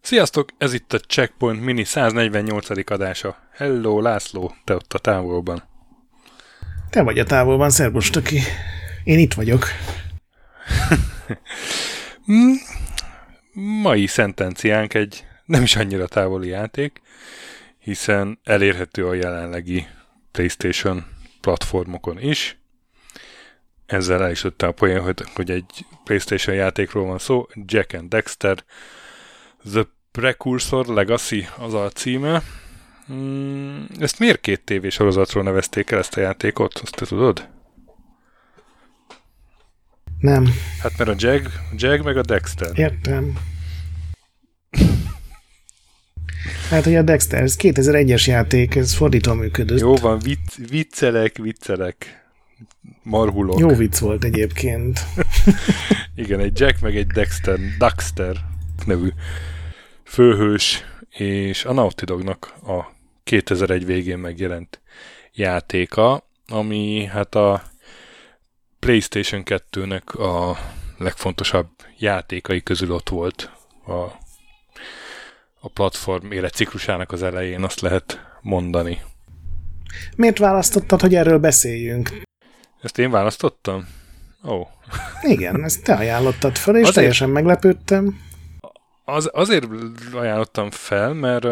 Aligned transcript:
Sziasztok, 0.00 0.48
ez 0.58 0.72
itt 0.72 0.92
a 0.92 0.98
Checkpoint 0.98 1.64
Mini 1.64 1.84
148. 1.84 2.90
adása. 2.90 3.36
Hello, 3.52 4.00
László, 4.00 4.54
te 4.64 4.74
ott 4.74 4.92
a 4.92 4.98
távolban. 4.98 5.62
Te 6.90 7.02
vagy 7.02 7.18
a 7.18 7.24
távolban, 7.24 7.70
szervus, 7.70 8.10
töki. 8.10 8.40
Én 9.04 9.18
itt 9.18 9.34
vagyok. 9.34 9.66
Mai 13.82 14.06
szentenciánk 14.06 14.94
egy 14.94 15.24
nem 15.44 15.62
is 15.62 15.76
annyira 15.76 16.06
távoli 16.06 16.48
játék, 16.48 17.00
hiszen 17.78 18.38
elérhető 18.44 19.06
a 19.06 19.14
jelenlegi 19.14 19.86
PlayStation 20.34 21.04
platformokon 21.40 22.20
is. 22.20 22.58
Ezzel 23.86 24.22
el 24.22 24.30
is 24.30 24.44
a 24.44 24.72
poén, 24.72 25.00
hogy, 25.00 25.22
hogy 25.34 25.50
egy 25.50 25.86
PlayStation 26.04 26.56
játékról 26.56 27.06
van 27.06 27.18
szó, 27.18 27.48
Jack 27.64 27.92
and 27.92 28.08
Dexter, 28.08 28.64
The 29.72 29.86
Precursor 30.10 30.86
Legacy 30.86 31.48
az 31.58 31.74
a 31.74 31.88
címe. 31.88 32.42
Mm, 33.12 33.82
ezt 33.98 34.18
miért 34.18 34.40
két 34.40 34.64
tévésorozatról 34.64 35.42
nevezték 35.42 35.90
el 35.90 35.98
ezt 35.98 36.16
a 36.16 36.20
játékot? 36.20 36.78
Azt 36.78 36.94
te 36.94 37.04
tudod? 37.04 37.48
Nem. 40.18 40.46
Hát 40.82 40.98
mert 40.98 41.10
a 41.10 41.14
Jag, 41.18 41.46
Jag 41.76 42.04
meg 42.04 42.16
a 42.16 42.22
Dexter. 42.22 42.78
Értem. 42.78 43.38
Hát, 46.70 46.84
hogy 46.84 46.94
a 46.94 47.02
Dexter, 47.02 47.42
ez 47.42 47.56
2001-es 47.58 48.26
játék, 48.26 48.74
ez 48.74 48.94
fordítva 48.94 49.34
működött. 49.34 49.80
Jó 49.80 49.94
van, 49.94 50.18
vicc, 50.18 50.68
viccelek, 50.68 51.36
viccelek. 51.36 52.24
Marhulok. 53.02 53.58
Jó 53.58 53.68
vicc 53.68 53.98
volt 53.98 54.24
egyébként. 54.24 55.00
Igen, 56.14 56.40
egy 56.40 56.60
Jack 56.60 56.80
meg 56.80 56.96
egy 56.96 57.06
Dexter, 57.06 57.58
Daxter 57.78 58.36
nevű 58.86 59.08
főhős, 60.04 60.84
és 61.10 61.64
a 61.64 61.72
Naughty 61.72 62.04
Dognak 62.04 62.54
a 62.66 62.92
2001 63.24 63.86
végén 63.86 64.18
megjelent 64.18 64.80
játéka, 65.32 66.28
ami 66.48 67.04
hát 67.04 67.34
a 67.34 67.62
PlayStation 68.78 69.42
2-nek 69.44 70.06
a 70.06 70.58
legfontosabb 70.98 71.68
játékai 71.98 72.62
közül 72.62 72.90
ott 72.92 73.08
volt 73.08 73.50
a, 73.86 74.22
a 75.64 75.68
platform 75.68 76.32
életciklusának 76.32 77.12
az 77.12 77.22
elején, 77.22 77.62
azt 77.62 77.80
lehet 77.80 78.20
mondani. 78.40 79.00
Miért 80.16 80.38
választottad, 80.38 81.00
hogy 81.00 81.14
erről 81.14 81.38
beszéljünk? 81.38 82.10
Ezt 82.82 82.98
én 82.98 83.10
választottam? 83.10 83.88
Ó. 84.44 84.54
Oh. 84.54 84.66
Igen, 85.22 85.64
ezt 85.64 85.84
te 85.84 85.94
ajánlottad 85.94 86.56
fel, 86.56 86.74
és 86.74 86.80
azért, 86.80 86.94
teljesen 86.94 87.30
meglepődtem. 87.30 88.20
Az, 89.04 89.30
azért 89.32 89.66
ajánlottam 90.12 90.70
fel, 90.70 91.12
mert, 91.12 91.44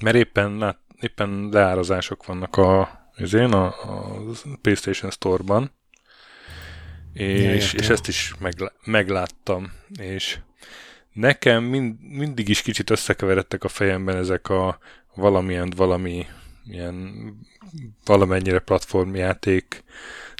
mert 0.00 0.16
éppen, 0.16 0.78
éppen 1.00 1.48
leárazások 1.52 2.26
vannak 2.26 2.56
a, 2.56 3.00
én 3.32 3.52
a, 3.52 3.66
a 3.66 4.22
PlayStation 4.62 5.10
Store-ban, 5.10 5.72
és, 7.12 7.72
és 7.72 7.88
ezt 7.88 8.08
is 8.08 8.34
meglá, 8.38 8.72
megláttam, 8.84 9.72
és 10.00 10.38
nekem 11.12 11.64
mind, 11.64 11.96
mindig 12.00 12.48
is 12.48 12.62
kicsit 12.62 12.90
összekeveredtek 12.90 13.64
a 13.64 13.68
fejemben 13.68 14.16
ezek 14.16 14.48
a 14.48 14.78
valamilyen 15.14 15.72
valami 15.76 16.26
ilyen 16.66 17.14
valamennyire 18.04 18.58
platformjáték 18.58 19.84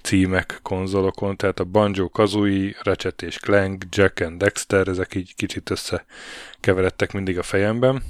címek 0.03 0.59
konzolokon, 0.63 1.37
tehát 1.37 1.61
a 1.61 1.65
Banjo 1.65 2.09
Kazooie, 2.09 2.77
Ratchet 2.83 3.23
és 3.23 3.39
Clank, 3.39 3.85
Jack 3.91 4.21
and 4.21 4.39
Dexter, 4.39 4.89
ezek 4.89 5.15
így 5.15 5.35
kicsit 5.35 5.71
összekeveredtek 5.71 7.13
mindig 7.13 7.39
a 7.39 7.43
fejemben. 7.43 8.03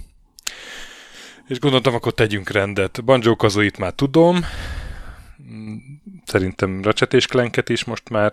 És 1.48 1.58
gondoltam, 1.58 1.94
akkor 1.94 2.14
tegyünk 2.14 2.50
rendet. 2.50 3.04
Banjo 3.04 3.36
Kazooie-t 3.36 3.78
már 3.78 3.92
tudom, 3.92 4.44
szerintem 6.24 6.82
Ratchet 6.82 7.14
és 7.14 7.26
Clanket 7.26 7.68
is 7.68 7.84
most 7.84 8.08
már, 8.08 8.32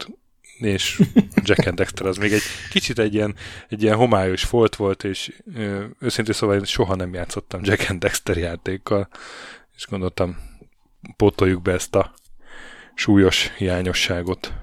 és 0.60 1.02
Jack 1.44 1.66
and 1.66 1.78
Dexter 1.78 2.06
az 2.06 2.18
még 2.18 2.34
egy 2.34 2.42
kicsit 2.70 3.00
egy 3.00 3.14
ilyen, 3.14 3.36
egy 3.70 3.84
ilyen 3.84 3.96
homályos 3.96 4.44
folt 4.44 4.76
volt, 4.76 5.04
és 5.04 5.42
őszintén 6.00 6.34
szóval 6.34 6.56
én 6.56 6.64
soha 6.64 6.96
nem 6.96 7.14
játszottam 7.14 7.60
Jack 7.64 7.90
and 7.90 8.00
Dexter 8.00 8.38
játékkal, 8.38 9.10
és 9.76 9.86
gondoltam, 9.90 10.38
pótoljuk 11.16 11.62
be 11.62 11.72
ezt 11.72 11.96
a 11.96 12.14
súlyos 12.96 13.52
hiányosságot. 13.58 14.54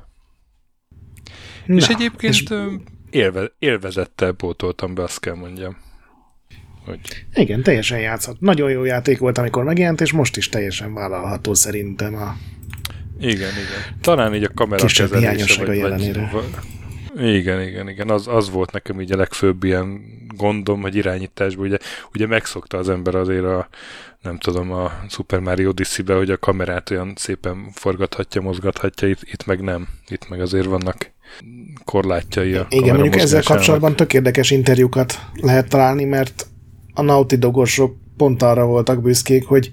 Na, 1.67 1.75
és 1.75 1.89
egyébként 1.89 2.35
és... 2.35 2.45
Élve, 3.11 3.53
élvezettel 3.59 4.33
pótoltam 4.33 4.95
be, 4.95 5.03
azt 5.03 5.21
kell 5.21 5.35
mondjam. 5.35 5.77
Hogy... 6.85 7.01
Igen, 7.35 7.63
teljesen 7.63 7.99
játszott. 7.99 8.41
Nagyon 8.41 8.71
jó 8.71 8.85
játék 8.85 9.19
volt, 9.19 9.39
amikor 9.39 9.65
megjelent, 9.65 10.01
és 10.01 10.13
most 10.13 10.37
is 10.37 10.49
teljesen 10.49 10.95
vállalható 10.95 11.55
szerintem 11.55 12.15
a 12.15 12.37
igen, 13.31 13.51
igen. 13.51 13.99
Talán 14.01 14.35
így 14.35 14.45
a 14.45 14.51
kamera 14.55 14.87
Kisebb 14.87 15.11
kezelése, 15.11 15.65
vagy, 15.65 15.77
jelenére. 15.77 16.31
Vagy, 16.33 16.45
igen, 17.35 17.63
igen, 17.63 17.89
igen. 17.89 18.11
Az, 18.11 18.29
az 18.29 18.51
volt 18.51 18.73
nekem 18.73 19.01
így 19.01 19.13
a 19.13 19.17
legfőbb 19.17 19.65
ilyen 19.65 20.01
gondom, 20.37 20.81
hogy 20.81 20.95
irányításban 20.97 21.67
ugye, 21.67 21.77
ugye 22.13 22.27
megszokta 22.27 22.79
az 22.79 22.89
ember 22.89 23.15
azért 23.15 23.45
a, 23.45 23.69
nem 24.23 24.39
tudom, 24.39 24.73
a 24.73 24.93
Super 25.09 25.41
Mario 25.41 25.69
Odyssey-be, 25.69 26.15
hogy 26.15 26.31
a 26.31 26.37
kamerát 26.37 26.91
olyan 26.91 27.13
szépen 27.17 27.71
forgathatja, 27.73 28.41
mozgathatja, 28.41 29.09
itt, 29.09 29.21
itt 29.23 29.47
meg 29.47 29.61
nem. 29.61 29.89
Itt 30.09 30.29
meg 30.29 30.41
azért 30.41 30.67
vannak 30.67 31.13
korlátjai 31.85 32.55
a 32.55 32.67
Igen, 32.69 32.95
mondjuk 32.95 33.23
ezzel 33.23 33.43
kapcsolatban 33.43 33.97
tök 33.97 34.13
érdekes 34.13 34.51
interjúkat 34.51 35.19
lehet 35.35 35.69
találni, 35.69 36.05
mert 36.05 36.47
a 36.95 37.03
Naughty 37.03 37.35
Dogosok 37.35 37.97
pont 38.17 38.43
arra 38.43 38.65
voltak 38.65 39.03
büszkék, 39.03 39.47
hogy 39.47 39.71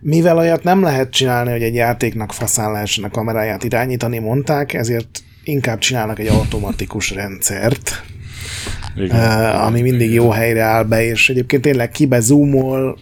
mivel 0.00 0.38
olyat 0.38 0.62
nem 0.62 0.82
lehet 0.82 1.10
csinálni, 1.10 1.50
hogy 1.50 1.62
egy 1.62 1.74
játéknak 1.74 2.32
faszán 2.32 2.72
lehessen 2.72 3.04
a 3.04 3.10
kameráját 3.10 3.64
irányítani, 3.64 4.18
mondták, 4.18 4.74
ezért 4.74 5.22
inkább 5.44 5.78
csinálnak 5.78 6.18
egy 6.18 6.26
automatikus 6.26 7.10
rendszert, 7.10 8.02
Igen. 8.96 9.54
ami 9.54 9.80
mindig 9.80 10.12
jó 10.12 10.30
helyre 10.30 10.62
áll 10.62 10.82
be, 10.82 11.04
és 11.04 11.30
egyébként 11.30 11.62
tényleg 11.62 11.90
kibe 11.90 12.20
zoomol 12.20 12.98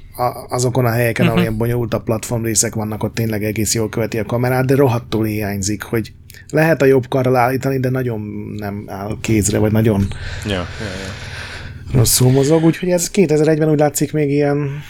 azokon 0.48 0.84
a 0.84 0.90
helyeken, 0.90 1.24
uh-huh. 1.24 1.30
ahol 1.30 1.40
ilyen 1.40 1.58
bonyolult 1.58 1.94
a 1.94 2.00
platform 2.00 2.44
részek 2.44 2.74
vannak, 2.74 3.02
ott 3.02 3.14
tényleg 3.14 3.44
egész 3.44 3.74
jól 3.74 3.88
követi 3.88 4.18
a 4.18 4.24
kamerát, 4.24 4.66
de 4.66 4.74
rohadtul 4.74 5.24
hiányzik, 5.24 5.82
hogy 5.82 6.12
lehet 6.48 6.82
a 6.82 6.84
jobb 6.84 7.08
karral 7.08 7.36
állítani, 7.36 7.78
de 7.78 7.90
nagyon 7.90 8.20
nem 8.56 8.84
áll 8.86 9.16
kézre, 9.20 9.58
vagy 9.58 9.72
nagyon 9.72 10.06
ja, 10.44 10.52
ja, 10.52 10.60
ja. 10.60 11.98
rosszul 11.98 12.30
mozog, 12.30 12.64
úgyhogy 12.64 12.88
ez 12.88 13.10
2001-ben 13.14 13.70
úgy 13.70 13.78
látszik 13.78 14.12
még 14.12 14.30
ilyen 14.30 14.82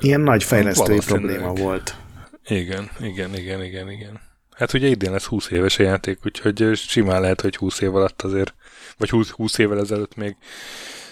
Ilyen 0.00 0.20
nagy 0.20 0.44
fejlesztői 0.44 0.98
probléma 1.06 1.52
volt. 1.52 1.96
Igen, 2.48 2.90
igen, 3.00 3.34
igen, 3.34 3.64
igen, 3.64 3.90
igen. 3.90 4.20
Hát 4.50 4.72
ugye 4.72 4.86
idén 4.86 5.10
lesz 5.10 5.24
20 5.24 5.50
éves 5.50 5.78
a 5.78 5.82
játék, 5.82 6.18
úgyhogy 6.24 6.70
simán 6.74 7.20
lehet, 7.20 7.40
hogy 7.40 7.56
20 7.56 7.80
év 7.80 7.94
alatt 7.94 8.22
azért, 8.22 8.54
vagy 8.98 9.10
20, 9.10 9.30
20 9.30 9.58
évvel 9.58 9.80
ezelőtt 9.80 10.16
még 10.16 10.36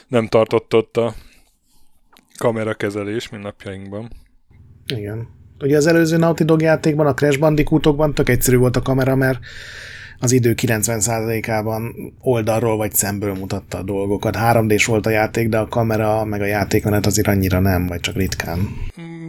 nem 0.08 0.28
tartott 0.28 0.74
ott 0.74 0.96
a 0.96 1.14
kamerakezelés, 2.38 3.28
mint 3.28 3.42
napjainkban. 3.42 4.10
Igen. 4.86 5.28
Ugye 5.60 5.76
az 5.76 5.86
előző 5.86 6.16
Naughty 6.16 6.42
Dog 6.44 6.60
játékban, 6.60 7.06
a 7.06 7.14
Crash 7.14 7.38
Bandicootokban 7.38 8.14
tök 8.14 8.28
egyszerű 8.28 8.56
volt 8.56 8.76
a 8.76 8.82
kamera, 8.82 9.14
mert 9.14 9.38
az 10.24 10.32
idő 10.32 10.54
90%-ában 10.56 11.94
oldalról 12.20 12.76
vagy 12.76 12.92
szemből 12.92 13.34
mutatta 13.34 13.78
a 13.78 13.82
dolgokat. 13.82 14.36
3D-s 14.38 14.86
volt 14.86 15.06
a 15.06 15.10
játék, 15.10 15.48
de 15.48 15.58
a 15.58 15.68
kamera 15.68 16.24
meg 16.24 16.40
a 16.40 16.46
játékmenet 16.46 17.06
azért 17.06 17.26
annyira 17.26 17.58
nem, 17.58 17.86
vagy 17.86 18.00
csak 18.00 18.14
ritkán. 18.14 18.76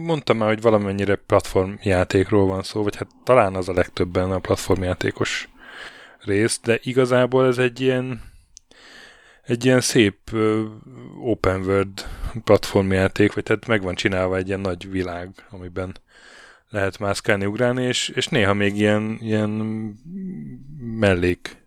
Mondtam 0.02 0.36
már, 0.36 0.48
hogy 0.48 0.60
valamennyire 0.60 1.14
platformjátékról 1.14 2.46
van 2.46 2.62
szó, 2.62 2.82
vagy 2.82 2.96
hát 2.96 3.08
talán 3.24 3.54
az 3.54 3.68
a 3.68 3.72
legtöbben 3.72 4.30
a 4.30 4.38
platformjátékos 4.38 5.48
rész, 6.24 6.60
de 6.62 6.78
igazából 6.82 7.46
ez 7.46 7.58
egy 7.58 7.80
ilyen 7.80 8.20
egy 9.42 9.64
ilyen 9.64 9.80
szép 9.80 10.18
open 11.20 11.60
world 11.60 12.04
platformjáték, 12.44 13.34
vagy 13.34 13.42
tehát 13.42 13.66
meg 13.66 13.82
van 13.82 13.94
csinálva 13.94 14.36
egy 14.36 14.46
ilyen 14.46 14.60
nagy 14.60 14.90
világ, 14.90 15.28
amiben 15.50 15.96
lehet 16.76 16.98
mászkálni, 16.98 17.46
ugrálni, 17.46 17.84
és, 17.84 18.08
és 18.08 18.26
néha 18.26 18.54
még 18.54 18.76
ilyen, 18.76 19.18
ilyen 19.20 19.50
mellék 20.98 21.64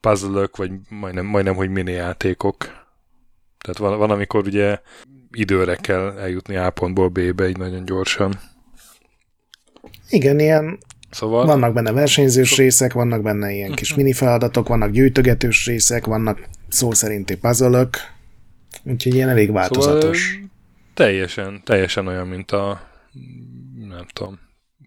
puzzle 0.00 0.48
vagy 0.56 0.70
majdnem, 0.88 1.26
majdnem, 1.26 1.54
hogy 1.54 1.70
mini 1.70 1.92
játékok. 1.92 2.56
Tehát 3.58 3.78
van, 3.78 3.98
van, 3.98 4.10
amikor 4.10 4.46
ugye 4.46 4.78
időre 5.30 5.76
kell 5.76 6.18
eljutni 6.18 6.56
A 6.56 6.70
pontból 6.70 7.08
B-be 7.08 7.48
így 7.48 7.56
nagyon 7.56 7.84
gyorsan. 7.84 8.40
Igen, 10.08 10.38
ilyen 10.38 10.78
Szóval... 11.10 11.46
Vannak 11.46 11.72
benne 11.72 11.92
versenyzős 11.92 12.56
részek, 12.56 12.92
vannak 12.92 13.22
benne 13.22 13.52
ilyen 13.52 13.72
kis 13.72 13.94
mini 13.94 14.12
feladatok, 14.12 14.68
vannak 14.68 14.90
gyűjtögetős 14.90 15.66
részek, 15.66 16.06
vannak 16.06 16.48
szó 16.68 16.92
szerinti 16.92 17.36
puzzle 17.36 17.88
úgyhogy 18.84 19.14
ilyen 19.14 19.28
elég 19.28 19.52
változatos. 19.52 20.32
Szóval 20.32 20.48
teljesen, 20.94 21.60
teljesen 21.64 22.06
olyan, 22.06 22.26
mint 22.26 22.50
a 22.50 22.90
nem 23.96 24.06
tudom. 24.12 24.40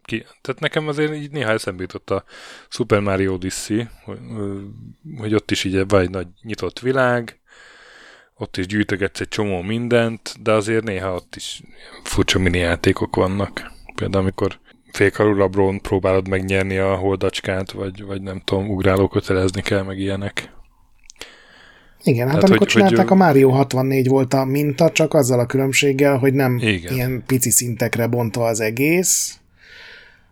Ki. 0.04 0.26
Tehát 0.42 0.60
nekem 0.60 0.88
azért 0.88 1.14
így 1.14 1.32
néha 1.32 1.52
eszembe 1.52 1.82
jutott 1.82 2.10
a 2.10 2.24
Super 2.70 3.00
Mario 3.00 3.34
Odyssey, 3.34 3.88
hogy, 4.04 4.20
hogy 5.18 5.34
ott 5.34 5.52
is 5.52 5.64
így 5.64 5.88
van 5.88 6.02
egy 6.02 6.10
nagy 6.10 6.28
nyitott 6.42 6.80
világ, 6.80 7.42
ott 8.36 8.58
is 8.58 8.66
gyűjtögetsz 8.66 9.20
egy 9.20 9.28
csomó 9.28 9.62
mindent, 9.62 10.42
de 10.42 10.52
azért 10.52 10.84
néha 10.84 11.14
ott 11.14 11.36
is 11.36 11.62
furcsa 12.04 12.40
mini 12.40 12.58
játékok 12.58 13.16
vannak. 13.16 13.72
Például 13.96 14.24
amikor 14.24 14.60
félkarú 14.92 15.36
labrón 15.36 15.82
próbálod 15.82 16.28
megnyerni 16.28 16.78
a 16.78 16.96
holdacskát, 16.96 17.72
vagy, 17.72 18.04
vagy 18.04 18.22
nem 18.22 18.40
tudom, 18.40 18.70
ugráló 18.70 19.08
kötelezni 19.08 19.62
kell, 19.62 19.82
meg 19.82 20.00
ilyenek. 20.00 20.52
Igen, 22.04 22.28
hát 22.28 22.36
Tehát, 22.36 22.50
amikor 22.50 22.68
hogy, 22.68 22.76
csinálták, 22.76 23.08
hogy... 23.08 23.22
a 23.22 23.24
Mario 23.24 23.50
64 23.50 24.08
volt 24.08 24.34
a 24.34 24.46
minta, 24.46 24.92
csak 24.92 25.14
azzal 25.14 25.40
a 25.40 25.46
különbséggel, 25.46 26.18
hogy 26.18 26.34
nem 26.34 26.58
Igen. 26.62 26.94
ilyen 26.94 27.24
pici 27.26 27.50
szintekre 27.50 28.08
bontva 28.08 28.46
az 28.46 28.60
egész, 28.60 29.38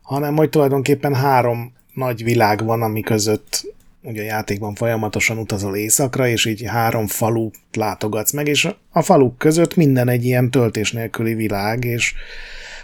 hanem 0.01 0.35
hogy 0.35 0.49
tulajdonképpen 0.49 1.15
három 1.15 1.73
nagy 1.93 2.23
világ 2.23 2.65
van, 2.65 2.81
ami 2.81 3.01
között 3.01 3.65
ugye 4.03 4.21
a 4.21 4.25
játékban 4.25 4.75
folyamatosan 4.75 5.37
utazol 5.37 5.75
éjszakra, 5.75 6.27
és 6.27 6.45
így 6.45 6.63
három 6.65 7.07
falut 7.07 7.55
látogatsz 7.73 8.31
meg, 8.31 8.47
és 8.47 8.67
a 8.89 9.01
faluk 9.01 9.37
között 9.37 9.75
minden 9.75 10.09
egy 10.09 10.25
ilyen 10.25 10.51
töltés 10.51 10.91
nélküli 10.91 11.33
világ, 11.33 11.83
és 11.83 12.13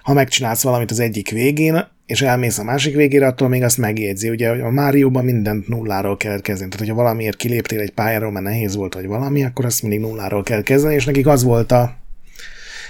ha 0.08 0.14
megcsinálsz 0.14 0.64
valamit 0.64 0.92
az 0.92 1.00
egyik 1.00 1.30
végén, 1.30 1.88
és 2.06 2.22
elmész 2.22 2.58
a 2.58 2.64
másik 2.64 2.96
végére, 2.96 3.28
attól 3.28 3.48
még 3.48 3.64
azt 3.64 3.78
megjegyzi. 3.78 4.30
Ugye 4.30 4.50
a 4.50 4.70
Márióban 4.70 5.26
mindent 5.26 5.68
nulláról 5.68 6.18
kell 6.18 6.42
kezdeni. 6.42 6.70
Tehát, 6.70 6.86
hogyha 6.86 7.02
valamiért 7.04 7.38
kiléptél 7.38 7.80
egy 7.80 7.92
pályáról, 7.92 8.32
mert 8.32 8.46
nehéz 8.46 8.76
volt, 8.76 8.94
vagy 8.94 9.06
valami, 9.06 9.44
akkor 9.44 9.66
azt 9.66 9.82
mindig 9.82 10.00
nulláról 10.00 10.44
kell 10.44 10.62
kezdeni, 10.62 10.96
és 10.96 11.06
nekik 11.06 11.28
az 11.28 11.44
volt 11.44 11.72
a 11.72 11.98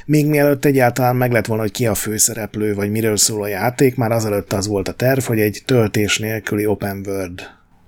még 0.06 0.26
mielőtt 0.26 0.66
egyáltalán 0.66 1.16
meg 1.16 1.32
lett 1.32 1.46
volna, 1.46 1.62
hogy 1.62 1.72
ki 1.72 1.88
a 1.88 1.96
főszereplő, 1.96 2.74
vagy 2.74 2.92
miről 2.92 3.18
szól 3.18 3.44
a 3.44 3.48
játék, 3.48 3.96
már 3.96 4.12
azelőtt 4.12 4.54
az 4.54 4.68
volt 4.68 4.88
a 4.88 4.94
terv, 4.94 5.24
hogy 5.24 5.40
egy 5.40 5.62
töltés 5.66 6.20
nélküli 6.20 6.66
open 6.66 7.04
world 7.06 7.42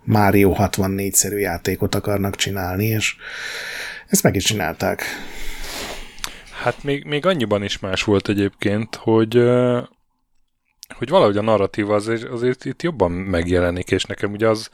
Mario 0.04 0.56
64-szerű 0.58 1.38
játékot 1.38 1.96
akarnak 1.96 2.36
csinálni, 2.36 2.86
és 2.86 3.16
ezt 4.08 4.24
meg 4.24 4.36
is 4.36 4.44
csinálták. 4.44 5.04
Hát 6.64 6.84
még, 6.84 7.04
még 7.04 7.26
annyiban 7.26 7.64
is 7.64 7.80
más 7.80 8.04
volt 8.04 8.30
egyébként, 8.30 8.96
hogy 8.96 9.34
hogy 10.96 11.10
valahogy 11.10 11.38
a 11.38 11.42
narratíva 11.42 11.96
azért, 11.96 12.24
azért 12.24 12.66
itt 12.66 12.82
jobban 12.82 13.12
megjelenik, 13.12 13.92
és 13.92 14.04
nekem 14.04 14.32
ugye 14.32 14.48
az 14.48 14.70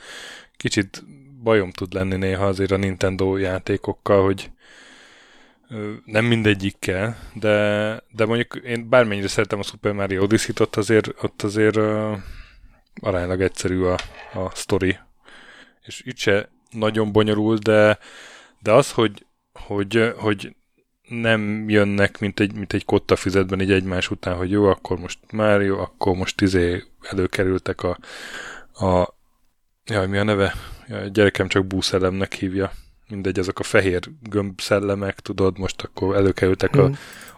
kicsit 0.58 1.04
bajom 1.44 1.72
tud 1.72 1.94
lenni 1.94 2.16
néha 2.16 2.46
azért 2.46 2.72
a 2.72 2.78
Nintendo 2.78 3.38
játékokkal, 3.38 4.24
hogy 4.24 4.52
nem 6.06 6.26
mindegyikkel, 6.26 7.18
de, 7.34 7.56
de 8.12 8.26
mondjuk 8.26 8.56
én 8.56 8.90
bármennyire 8.90 9.28
szeretem 9.28 9.60
a 9.60 9.64
Super 9.64 9.92
Mario 9.92 10.24
Odyssey-t, 10.24 10.60
ott 10.60 10.76
azért, 10.76 11.24
ott 11.24 11.42
azért 11.42 11.76
uh, 11.76 12.18
aránylag 13.02 13.42
egyszerű 13.42 13.82
a, 13.82 13.98
a 14.34 14.50
story. 14.54 14.98
És 15.82 16.02
itt 16.06 16.18
se 16.18 16.50
nagyon 16.72 17.12
bonyolult, 17.12 17.64
de, 17.64 17.98
de 18.60 18.72
az, 18.72 18.92
hogy, 18.92 19.26
hogy, 19.54 20.14
hogy 20.18 20.56
nem 21.08 21.70
jönnek, 21.70 22.20
mint 22.20 22.40
egy, 22.40 22.54
mint 22.54 22.74
egy 22.74 22.86
kotta 22.86 23.16
füzetben 23.16 23.62
így 23.62 23.72
egymás 23.72 24.12
után, 24.12 24.36
hogy 24.36 24.52
jó, 24.52 24.66
akkor 24.66 25.00
most 25.00 25.20
már 25.32 25.62
jó, 25.62 25.80
akkor 25.80 26.16
most 26.16 26.42
izé 26.42 26.84
előkerültek 27.02 27.84
a, 27.84 27.98
a 28.86 29.16
jaj, 29.86 30.08
mi 30.08 30.18
a 30.18 30.24
neve? 30.24 30.54
Ja, 30.88 30.98
a 30.98 31.08
gyerekem 31.08 31.48
csak 31.48 31.66
búszellemnek 31.66 32.34
hívja. 32.34 32.72
Mindegy, 33.10 33.40
azok 33.40 33.60
a 33.60 33.64
fehér 33.64 34.00
gömbszellemek, 34.22 35.20
tudod, 35.20 35.58
most 35.58 35.82
akkor 35.82 36.16
előkerültek 36.16 36.78
mm. 36.78 36.80
a, 36.80 36.90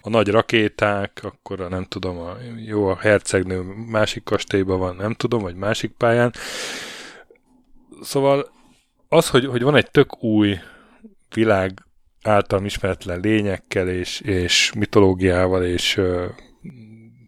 a 0.01 0.09
nagy 0.09 0.27
rakéták, 0.27 1.19
akkor 1.23 1.61
a, 1.61 1.69
nem 1.69 1.83
tudom, 1.83 2.17
a, 2.17 2.37
jó, 2.65 2.87
a 2.87 2.97
hercegnő 2.97 3.61
másik 3.89 4.23
kastélyban 4.23 4.79
van, 4.79 4.95
nem 4.95 5.13
tudom, 5.13 5.41
vagy 5.41 5.55
másik 5.55 5.91
pályán. 5.91 6.33
Szóval 8.01 8.51
az, 9.07 9.29
hogy, 9.29 9.45
hogy 9.45 9.61
van 9.61 9.75
egy 9.75 9.91
tök 9.91 10.23
új 10.23 10.59
világ 11.33 11.86
általam 12.27 12.65
ismeretlen 12.65 13.19
lényekkel, 13.19 13.89
és, 13.89 14.19
és 14.19 14.73
mitológiával, 14.73 15.63
és 15.63 15.97
ö, 15.97 16.25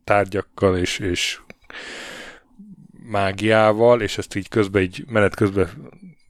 tárgyakkal, 0.04 0.78
és, 0.78 1.00
és 1.00 1.40
mágiával, 3.10 4.02
és 4.02 4.18
ezt 4.18 4.36
így 4.36 4.50
közben, 4.50 4.82
így 4.82 5.04
menet 5.08 5.36
közben 5.36 5.70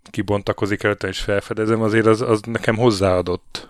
kibontakozik 0.09 0.83
előtte, 0.83 1.07
és 1.07 1.19
felfedezem, 1.19 1.81
azért 1.81 2.05
az, 2.05 2.21
az 2.21 2.41
nekem 2.41 2.75
hozzáadott. 2.75 3.69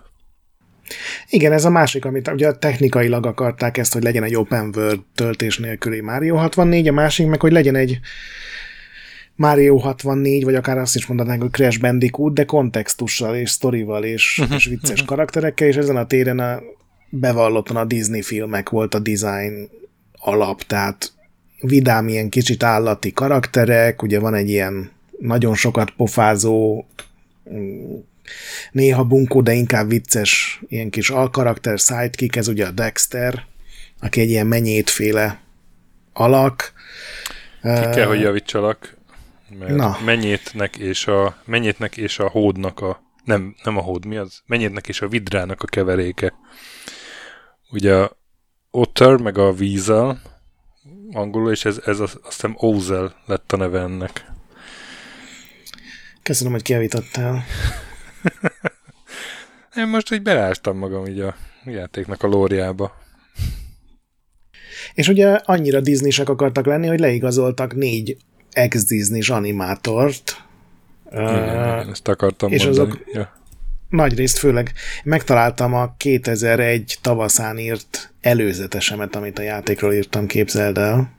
Igen, 1.28 1.52
ez 1.52 1.64
a 1.64 1.70
másik, 1.70 2.04
amit 2.04 2.28
ugye 2.28 2.52
technikailag 2.52 3.26
akarták 3.26 3.76
ezt, 3.78 3.92
hogy 3.92 4.02
legyen 4.02 4.22
egy 4.22 4.34
open 4.34 4.72
world 4.76 5.00
töltés 5.14 5.58
nélküli 5.58 6.00
Mario 6.00 6.36
64, 6.36 6.88
a 6.88 6.92
másik 6.92 7.26
meg, 7.26 7.40
hogy 7.40 7.52
legyen 7.52 7.76
egy 7.76 8.00
Mario 9.40 9.76
64, 9.76 10.44
vagy 10.44 10.54
akár 10.54 10.78
azt 10.78 10.96
is 10.96 11.06
mondanánk, 11.06 11.40
hogy 11.42 11.50
Crash 11.50 11.80
Bandicoot, 11.80 12.34
de 12.34 12.44
kontextussal 12.44 13.36
és 13.36 13.50
sztorival 13.50 14.04
és, 14.04 14.42
és 14.56 14.64
vicces 14.64 15.04
karakterekkel, 15.04 15.68
és 15.68 15.76
ezen 15.76 15.96
a 15.96 16.06
téren 16.06 16.38
a, 16.38 16.60
bevallottan 17.08 17.76
a 17.76 17.84
Disney 17.84 18.22
filmek 18.22 18.68
volt 18.68 18.94
a 18.94 18.98
design 18.98 19.68
alap, 20.12 20.62
tehát 20.62 21.12
vidám 21.60 22.08
ilyen 22.08 22.28
kicsit 22.28 22.62
állati 22.62 23.12
karakterek, 23.12 24.02
ugye 24.02 24.18
van 24.18 24.34
egy 24.34 24.48
ilyen 24.48 24.90
nagyon 25.18 25.54
sokat 25.54 25.90
pofázó, 25.90 26.84
néha 28.72 29.04
bunkó, 29.04 29.40
de 29.40 29.52
inkább 29.52 29.88
vicces 29.88 30.60
ilyen 30.68 30.90
kis 30.90 31.10
alkarakter, 31.10 31.78
sidekick, 31.78 32.36
ez 32.36 32.48
ugye 32.48 32.66
a 32.66 32.70
Dexter, 32.70 33.44
aki 34.00 34.20
egy 34.20 34.30
ilyen 34.30 34.46
menyétféle 34.46 35.40
alak. 36.12 36.72
Ki 37.62 37.90
kell, 37.94 38.06
hogy 38.06 38.20
javítsalak 38.20 38.98
mert 39.58 39.74
Na. 39.74 39.98
mennyétnek 40.04 40.76
és 40.76 41.06
a, 41.06 41.36
mennyétnek 41.44 41.96
és 41.96 42.18
a 42.18 42.28
hódnak 42.28 42.80
a, 42.80 43.02
nem, 43.24 43.54
nem 43.64 43.76
a 43.76 43.80
hód, 43.80 44.04
mi 44.04 44.16
az? 44.16 44.42
Mennyétnek 44.46 44.88
és 44.88 45.00
a 45.00 45.08
vidrának 45.08 45.62
a 45.62 45.66
keveréke. 45.66 46.32
Ugye 47.70 47.94
a 47.94 48.16
otter, 48.70 49.16
meg 49.16 49.38
a 49.38 49.50
weasel, 49.50 50.20
angolul, 51.12 51.50
és 51.50 51.64
ez, 51.64 51.80
ez 51.84 52.00
azt 52.00 52.18
hiszem 52.24 52.54
Ozel 52.56 53.14
lett 53.26 53.52
a 53.52 53.56
neve 53.56 53.80
ennek. 53.80 54.24
Köszönöm, 56.22 56.52
hogy 56.52 56.62
kiavítottál. 56.62 57.44
Én 59.76 59.86
most 59.86 60.12
így 60.12 60.22
belástam 60.22 60.76
magam 60.76 61.06
így 61.06 61.20
a 61.20 61.36
játéknak 61.64 62.22
a 62.22 62.26
lóriába. 62.26 62.92
És 64.94 65.08
ugye 65.08 65.28
annyira 65.28 65.80
disney 65.80 66.10
akartak 66.24 66.66
lenni, 66.66 66.86
hogy 66.86 67.00
leigazoltak 67.00 67.74
négy 67.74 68.16
ex-Disney 68.52 69.22
animátort. 69.28 70.44
Igen, 71.12 71.24
uh, 71.24 71.30
igen, 71.30 71.90
ezt 71.90 72.08
akartam 72.08 72.52
és 72.52 72.64
mondani. 72.64 72.88
Azok 72.88 73.04
ja. 73.12 73.36
nagy 73.88 74.16
részt 74.16 74.38
főleg 74.38 74.72
megtaláltam 75.04 75.74
a 75.74 75.94
2001 75.96 76.98
tavaszán 77.00 77.58
írt 77.58 78.12
előzetesemet, 78.20 79.16
amit 79.16 79.38
a 79.38 79.42
játékról 79.42 79.92
írtam, 79.92 80.26
képzeld 80.26 80.78
el. 80.78 81.10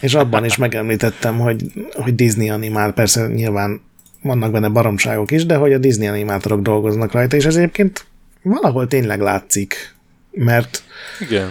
És 0.00 0.14
abban 0.14 0.44
is 0.44 0.56
megemlítettem, 0.56 1.38
hogy, 1.38 1.72
hogy 1.92 2.14
Disney 2.14 2.48
animál, 2.50 2.92
persze 2.92 3.26
nyilván 3.26 3.80
vannak 4.22 4.52
benne 4.52 4.68
baromságok 4.68 5.30
is, 5.30 5.46
de 5.46 5.56
hogy 5.56 5.72
a 5.72 5.78
Disney 5.78 6.06
animátorok 6.06 6.60
dolgoznak 6.60 7.12
rajta, 7.12 7.36
és 7.36 7.44
ez 7.44 7.56
egyébként 7.56 8.06
valahol 8.42 8.86
tényleg 8.86 9.20
látszik, 9.20 9.94
mert 10.30 10.82
igen, 11.20 11.50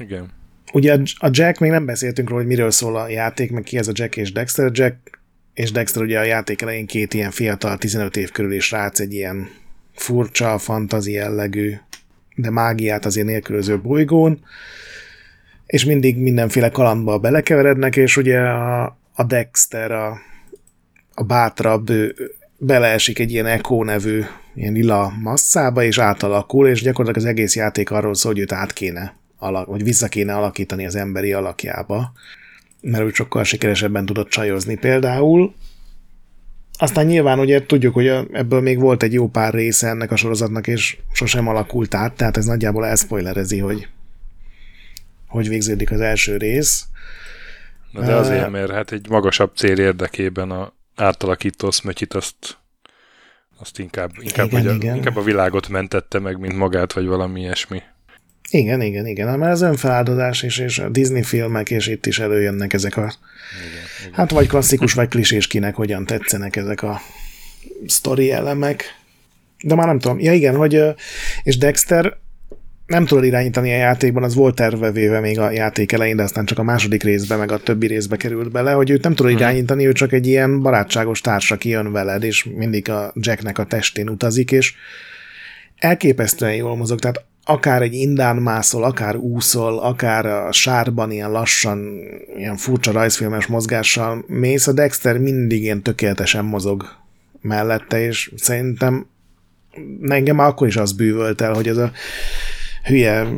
igen. 0.00 0.28
Ugye 0.72 0.98
a 1.18 1.28
Jack, 1.30 1.58
még 1.58 1.70
nem 1.70 1.86
beszéltünk 1.86 2.28
róla, 2.28 2.40
hogy 2.40 2.50
miről 2.50 2.70
szól 2.70 2.96
a 2.96 3.08
játék, 3.08 3.50
meg 3.50 3.62
ki 3.62 3.78
ez 3.78 3.88
a 3.88 3.92
Jack 3.94 4.16
és 4.16 4.32
Dexter. 4.32 4.70
Jack 4.72 5.20
és 5.54 5.72
Dexter 5.72 6.02
ugye 6.02 6.18
a 6.18 6.24
játék 6.24 6.62
elején 6.62 6.86
két 6.86 7.14
ilyen 7.14 7.30
fiatal, 7.30 7.78
15 7.78 8.16
év 8.16 8.30
körül 8.30 8.52
is 8.52 8.70
rác 8.70 9.00
egy 9.00 9.12
ilyen 9.12 9.48
furcsa, 9.94 10.58
fantazi 10.58 11.12
jellegű, 11.12 11.74
de 12.34 12.50
mágiát 12.50 13.04
azért 13.04 13.26
nélkülöző 13.26 13.80
bolygón, 13.80 14.44
és 15.66 15.84
mindig 15.84 16.16
mindenféle 16.16 16.68
kalandba 16.70 17.18
belekeverednek, 17.18 17.96
és 17.96 18.16
ugye 18.16 18.38
a, 18.38 18.98
a 19.14 19.24
Dexter, 19.24 19.92
a, 19.92 20.18
a 21.14 21.22
bátrabb, 21.22 21.90
ő 21.90 22.14
beleesik 22.58 23.18
egy 23.18 23.32
ilyen 23.32 23.46
Echo 23.46 23.84
nevű 23.84 24.22
ilyen 24.54 24.72
lila 24.72 25.12
masszába, 25.22 25.82
és 25.82 25.98
átalakul, 25.98 26.68
és 26.68 26.82
gyakorlatilag 26.82 27.26
az 27.26 27.32
egész 27.34 27.56
játék 27.56 27.90
arról 27.90 28.14
szól, 28.14 28.32
hogy 28.32 28.40
őt 28.40 28.52
át 28.52 28.72
kéne 28.72 29.19
alak, 29.40 29.66
vagy 29.66 29.82
vissza 29.82 30.08
kéne 30.08 30.36
alakítani 30.36 30.86
az 30.86 30.94
emberi 30.94 31.32
alakjába, 31.32 32.12
mert 32.80 33.04
úgy 33.04 33.14
sokkal 33.14 33.44
sikeresebben 33.44 34.06
tudott 34.06 34.28
csajozni 34.28 34.76
például. 34.76 35.54
Aztán 36.78 37.06
nyilván 37.06 37.38
ugye 37.38 37.66
tudjuk, 37.66 37.94
hogy 37.94 38.06
ebből 38.32 38.60
még 38.60 38.78
volt 38.78 39.02
egy 39.02 39.12
jó 39.12 39.28
pár 39.28 39.54
része 39.54 39.88
ennek 39.88 40.10
a 40.10 40.16
sorozatnak, 40.16 40.66
és 40.66 40.98
sosem 41.12 41.48
alakult 41.48 41.94
át, 41.94 42.16
tehát 42.16 42.36
ez 42.36 42.44
nagyjából 42.44 42.86
elspoilerezi, 42.86 43.58
hogy 43.58 43.88
hogy 45.30 45.48
végződik 45.48 45.90
az 45.90 46.00
első 46.00 46.36
rész. 46.36 46.84
Na 47.92 48.00
de 48.00 48.14
azért, 48.14 48.50
mert 48.50 48.70
hát 48.70 48.92
egy 48.92 49.08
magasabb 49.08 49.56
cél 49.56 49.78
érdekében 49.78 50.50
a 50.50 50.72
átalakító 50.94 51.70
szmötyit 51.70 52.14
azt, 52.14 52.58
azt 53.58 53.78
inkább, 53.78 54.10
inkább, 54.20 54.52
igen, 54.52 54.66
a, 54.66 54.72
igen. 54.72 54.96
inkább 54.96 55.16
a 55.16 55.22
világot 55.22 55.68
mentette 55.68 56.18
meg, 56.18 56.38
mint 56.38 56.56
magát, 56.56 56.92
vagy 56.92 57.06
valami 57.06 57.40
ilyesmi. 57.40 57.82
Igen, 58.50 58.80
igen, 58.80 59.06
igen. 59.06 59.38
Mert 59.38 59.52
az 59.52 59.62
önfeláldozás 59.62 60.42
és, 60.42 60.58
és 60.58 60.78
a 60.78 60.88
Disney 60.88 61.22
filmek, 61.22 61.70
és 61.70 61.86
itt 61.86 62.06
is 62.06 62.18
előjönnek 62.18 62.72
ezek 62.72 62.96
a... 62.96 63.00
Igen, 63.00 63.14
igen. 64.00 64.12
Hát 64.12 64.30
vagy 64.30 64.46
klasszikus, 64.48 64.92
vagy 64.92 65.08
klisés 65.08 65.46
kinek 65.46 65.74
hogyan 65.74 66.06
tetszenek 66.06 66.56
ezek 66.56 66.82
a 66.82 67.00
sztori 67.86 68.32
elemek. 68.32 68.84
De 69.62 69.74
már 69.74 69.86
nem 69.86 69.98
tudom. 69.98 70.20
Ja 70.20 70.32
igen, 70.32 70.56
hogy 70.56 70.82
és 71.42 71.58
Dexter 71.58 72.16
nem 72.86 73.06
tudod 73.06 73.24
irányítani 73.24 73.72
a 73.72 73.76
játékban, 73.76 74.22
az 74.22 74.34
volt 74.34 74.54
tervevéve 74.54 75.20
még 75.20 75.38
a 75.38 75.50
játék 75.50 75.92
elején, 75.92 76.16
de 76.16 76.22
aztán 76.22 76.44
csak 76.44 76.58
a 76.58 76.62
második 76.62 77.02
részbe, 77.02 77.36
meg 77.36 77.52
a 77.52 77.58
többi 77.58 77.86
részbe 77.86 78.16
került 78.16 78.50
bele, 78.50 78.72
hogy 78.72 78.90
őt 78.90 79.02
nem 79.02 79.14
tudod 79.14 79.32
hmm. 79.32 79.40
irányítani, 79.40 79.86
ő 79.86 79.92
csak 79.92 80.12
egy 80.12 80.26
ilyen 80.26 80.62
barátságos 80.62 81.20
társa, 81.20 81.54
aki 81.54 81.68
jön 81.68 81.92
veled, 81.92 82.22
és 82.22 82.44
mindig 82.44 82.90
a 82.90 83.12
Jacknek 83.14 83.58
a 83.58 83.64
testén 83.64 84.08
utazik, 84.08 84.52
és 84.52 84.74
elképesztően 85.78 86.54
jól 86.54 86.76
mozog, 86.76 86.98
tehát 86.98 87.24
akár 87.44 87.82
egy 87.82 87.94
indán 87.94 88.36
mászol, 88.36 88.84
akár 88.84 89.16
úszol, 89.16 89.78
akár 89.78 90.26
a 90.26 90.52
sárban 90.52 91.10
ilyen 91.10 91.30
lassan, 91.30 92.00
ilyen 92.36 92.56
furcsa 92.56 92.92
rajzfilmes 92.92 93.46
mozgással 93.46 94.24
mész, 94.26 94.66
a 94.66 94.72
Dexter 94.72 95.18
mindig 95.18 95.62
ilyen 95.62 95.82
tökéletesen 95.82 96.44
mozog 96.44 96.84
mellette, 97.40 98.00
és 98.00 98.32
szerintem 98.36 99.06
engem 100.02 100.38
akkor 100.38 100.66
is 100.66 100.76
az 100.76 100.92
bűvölt 100.92 101.40
el, 101.40 101.54
hogy 101.54 101.68
ez 101.68 101.76
a 101.76 101.92
hülye 102.84 103.28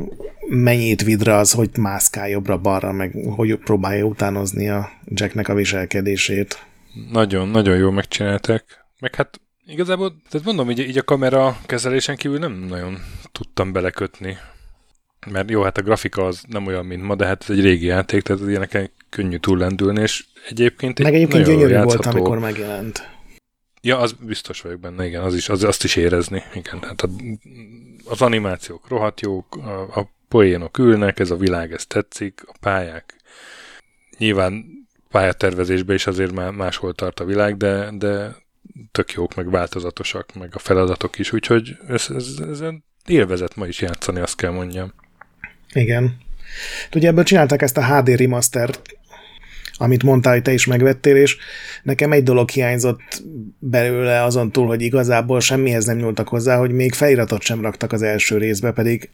mennyit 0.49 1.03
vidra 1.03 1.39
az, 1.39 1.53
hogy 1.53 1.71
mászkál 1.79 2.29
jobbra-balra, 2.29 2.93
meg 2.93 3.17
hogy 3.37 3.57
próbálja 3.57 4.05
utánozni 4.05 4.69
a 4.69 4.91
Jacknek 5.05 5.49
a 5.49 5.55
viselkedését. 5.55 6.67
Nagyon, 7.13 7.49
nagyon 7.49 7.77
jól 7.77 7.93
megcsinálták. 7.93 8.65
Meg 9.01 9.15
hát 9.15 9.41
igazából, 9.67 10.17
tehát 10.31 10.47
mondom, 10.47 10.71
így, 10.71 10.79
így 10.79 10.99
a 10.99 11.03
kamera 11.03 11.57
kezelésen 11.67 12.17
kívül 12.17 12.39
nem 12.39 12.53
nagyon 12.53 12.99
tudtam 13.33 13.73
belekötni. 13.73 14.39
Mert 15.31 15.51
jó, 15.51 15.62
hát 15.62 15.79
a 15.79 15.83
grafika 15.83 16.27
az 16.27 16.43
nem 16.49 16.67
olyan, 16.67 16.87
mint 16.87 17.03
ma, 17.03 17.15
de 17.15 17.27
hát 17.27 17.43
ez 17.43 17.51
egy 17.51 17.61
régi 17.61 17.87
játék, 17.87 18.23
tehát 18.23 18.43
ilyeneken 18.43 18.91
könnyű 19.09 19.37
túllendülni, 19.37 20.01
és 20.01 20.25
egyébként 20.49 21.03
Meg 21.03 21.15
egyébként 21.15 21.47
gyönyörű 21.47 21.79
volt, 21.79 22.07
amikor 22.07 22.39
megjelent. 22.39 23.11
Ja, 23.81 23.99
az 23.99 24.12
biztos 24.12 24.61
vagyok 24.61 24.81
benne, 24.81 25.07
igen, 25.07 25.23
az 25.23 25.35
is, 25.35 25.49
az, 25.49 25.65
azt 25.65 25.85
is 25.85 25.97
érezni, 25.97 26.43
igen. 26.55 26.81
Tehát 26.81 27.03
a, 27.03 27.09
az 28.05 28.23
animációk 28.23 28.89
rohadt 28.89 29.21
jók, 29.21 29.57
a, 29.57 29.81
a 29.81 30.11
poénok 30.29 30.79
ülnek, 30.79 31.19
ez 31.19 31.31
a 31.31 31.37
világ, 31.37 31.73
ez 31.73 31.87
tetszik, 31.87 32.43
a 32.47 32.55
pályák. 32.61 33.17
Nyilván 34.19 34.65
pályatervezésben 35.11 35.97
is 35.97 36.07
azért 36.07 36.33
már 36.33 36.51
máshol 36.51 36.95
tart 36.95 37.21
a 37.21 37.25
világ, 37.25 37.57
de, 37.57 37.91
de 37.93 38.37
tök 38.93 39.12
jók, 39.12 39.35
meg 39.35 39.51
változatosak, 39.51 40.35
meg 40.35 40.51
a 40.55 40.59
feladatok 40.59 41.19
is, 41.19 41.33
úgyhogy 41.33 41.77
ez, 41.89 42.07
ez, 42.09 42.27
ez 42.49 42.61
élvezet 43.07 43.57
ma 43.57 43.67
is 43.67 43.81
játszani, 43.81 44.21
azt 44.21 44.37
kell 44.37 44.51
mondjam. 44.51 44.93
Igen. 45.73 46.17
Ugye 46.95 47.09
ebből 47.09 47.25
csinálták 47.25 47.63
ezt 47.63 47.77
a 47.77 47.97
HD 47.97 48.09
remastert, 48.09 48.81
amit 49.77 50.03
mondtál, 50.03 50.33
hogy 50.33 50.43
te 50.43 50.53
is 50.53 50.67
megvettél, 50.67 51.17
és 51.17 51.37
nekem 51.83 52.13
egy 52.13 52.23
dolog 52.23 52.49
hiányzott 52.51 53.23
belőle 53.59 54.23
azon 54.23 54.53
túl, 54.53 54.67
hogy 54.67 54.83
igazából 54.83 55.41
semmihez 55.41 55.85
nem 55.85 55.97
nyúltak 55.97 56.29
hozzá, 56.29 56.57
hogy 56.57 56.71
még 56.71 56.93
feliratot 56.93 57.43
sem 57.43 57.61
raktak 57.61 57.93
az 57.93 58.03
első 58.03 58.39
részbe, 58.39 58.73
pedig 58.73 59.11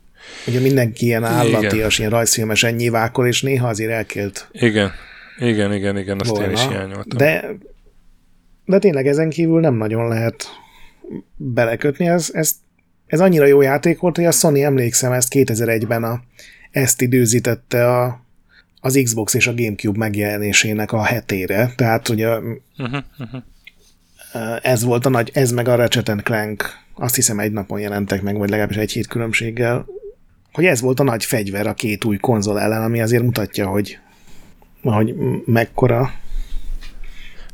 ugye 0.46 0.60
mindenki 0.60 1.04
ilyen 1.04 1.24
állatias, 1.24 1.98
ilyen 1.98 2.10
rajzfilmes 2.10 2.62
nyilvákol, 2.62 3.26
és 3.26 3.42
néha 3.42 3.68
azért 3.68 3.90
elkélt. 3.90 4.48
Igen, 4.52 4.92
igen, 5.38 5.72
igen, 5.72 5.96
igen, 5.98 6.20
azt 6.20 6.30
volna. 6.30 6.46
én 6.46 6.52
is 6.52 6.66
hiányoltam. 6.66 7.18
De, 7.18 7.56
de 8.64 8.78
tényleg 8.78 9.06
ezen 9.06 9.30
kívül 9.30 9.60
nem 9.60 9.74
nagyon 9.74 10.08
lehet 10.08 10.44
belekötni, 11.36 12.08
ez, 12.08 12.30
ez, 12.32 12.54
ez 13.08 13.20
annyira 13.20 13.46
jó 13.46 13.60
játék 13.60 13.98
volt, 13.98 14.16
hogy 14.16 14.24
a 14.24 14.30
Sony 14.30 14.60
emlékszem, 14.60 15.12
ezt 15.12 15.32
2001-ben 15.34 16.04
a, 16.04 16.22
ezt 16.70 17.00
időzítette 17.00 17.96
a 17.96 18.26
az 18.80 19.00
Xbox 19.02 19.34
és 19.34 19.46
a 19.46 19.54
Gamecube 19.54 19.98
megjelenésének 19.98 20.92
a 20.92 21.02
hetére, 21.02 21.72
tehát 21.76 22.08
ugye 22.08 22.28
uh-huh, 22.28 23.02
uh-huh. 23.18 23.42
ez 24.62 24.84
volt 24.84 25.06
a 25.06 25.08
nagy, 25.08 25.30
ez 25.34 25.50
meg 25.50 25.68
a 25.68 25.74
Ratchet 25.74 26.22
Clank, 26.22 26.64
azt 26.94 27.14
hiszem 27.14 27.38
egy 27.38 27.52
napon 27.52 27.80
jelentek 27.80 28.22
meg, 28.22 28.36
vagy 28.36 28.48
legalábbis 28.48 28.76
egy 28.76 28.92
hét 28.92 29.06
különbséggel, 29.06 29.86
hogy 30.52 30.64
ez 30.64 30.80
volt 30.80 31.00
a 31.00 31.02
nagy 31.02 31.24
fegyver 31.24 31.66
a 31.66 31.74
két 31.74 32.04
új 32.04 32.16
konzol 32.16 32.60
ellen, 32.60 32.82
ami 32.82 33.00
azért 33.00 33.22
mutatja, 33.22 33.66
hogy, 33.66 33.98
hogy 34.82 35.14
mekkora 35.44 36.10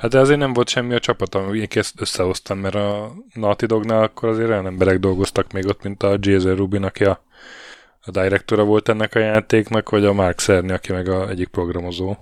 Hát 0.04 0.12
de 0.12 0.18
azért 0.18 0.38
nem 0.38 0.52
volt 0.52 0.68
semmi 0.68 0.94
a 0.94 0.99
csapat, 0.99 1.34
ami 1.34 1.66
ezt 1.70 2.00
összehoztam, 2.00 2.58
mert 2.58 2.75
a 2.75 3.12
Naughty 3.34 3.64
Dognál 3.66 4.02
akkor 4.02 4.28
azért 4.28 4.49
olyan 4.49 4.66
emberek 4.66 4.99
dolgoztak 4.99 5.52
még 5.52 5.66
ott, 5.66 5.82
mint 5.82 6.02
a 6.02 6.16
Jason 6.20 6.56
Rubin, 6.56 6.82
aki 6.82 7.04
a 7.04 7.25
a 8.00 8.11
directora 8.11 8.64
volt 8.64 8.88
ennek 8.88 9.14
a 9.14 9.18
játéknak, 9.18 9.90
vagy 9.90 10.04
a 10.04 10.12
Mark 10.12 10.38
Cerny, 10.38 10.70
aki 10.70 10.92
meg 10.92 11.08
a 11.08 11.28
egyik 11.28 11.49
programozó. 11.49 12.16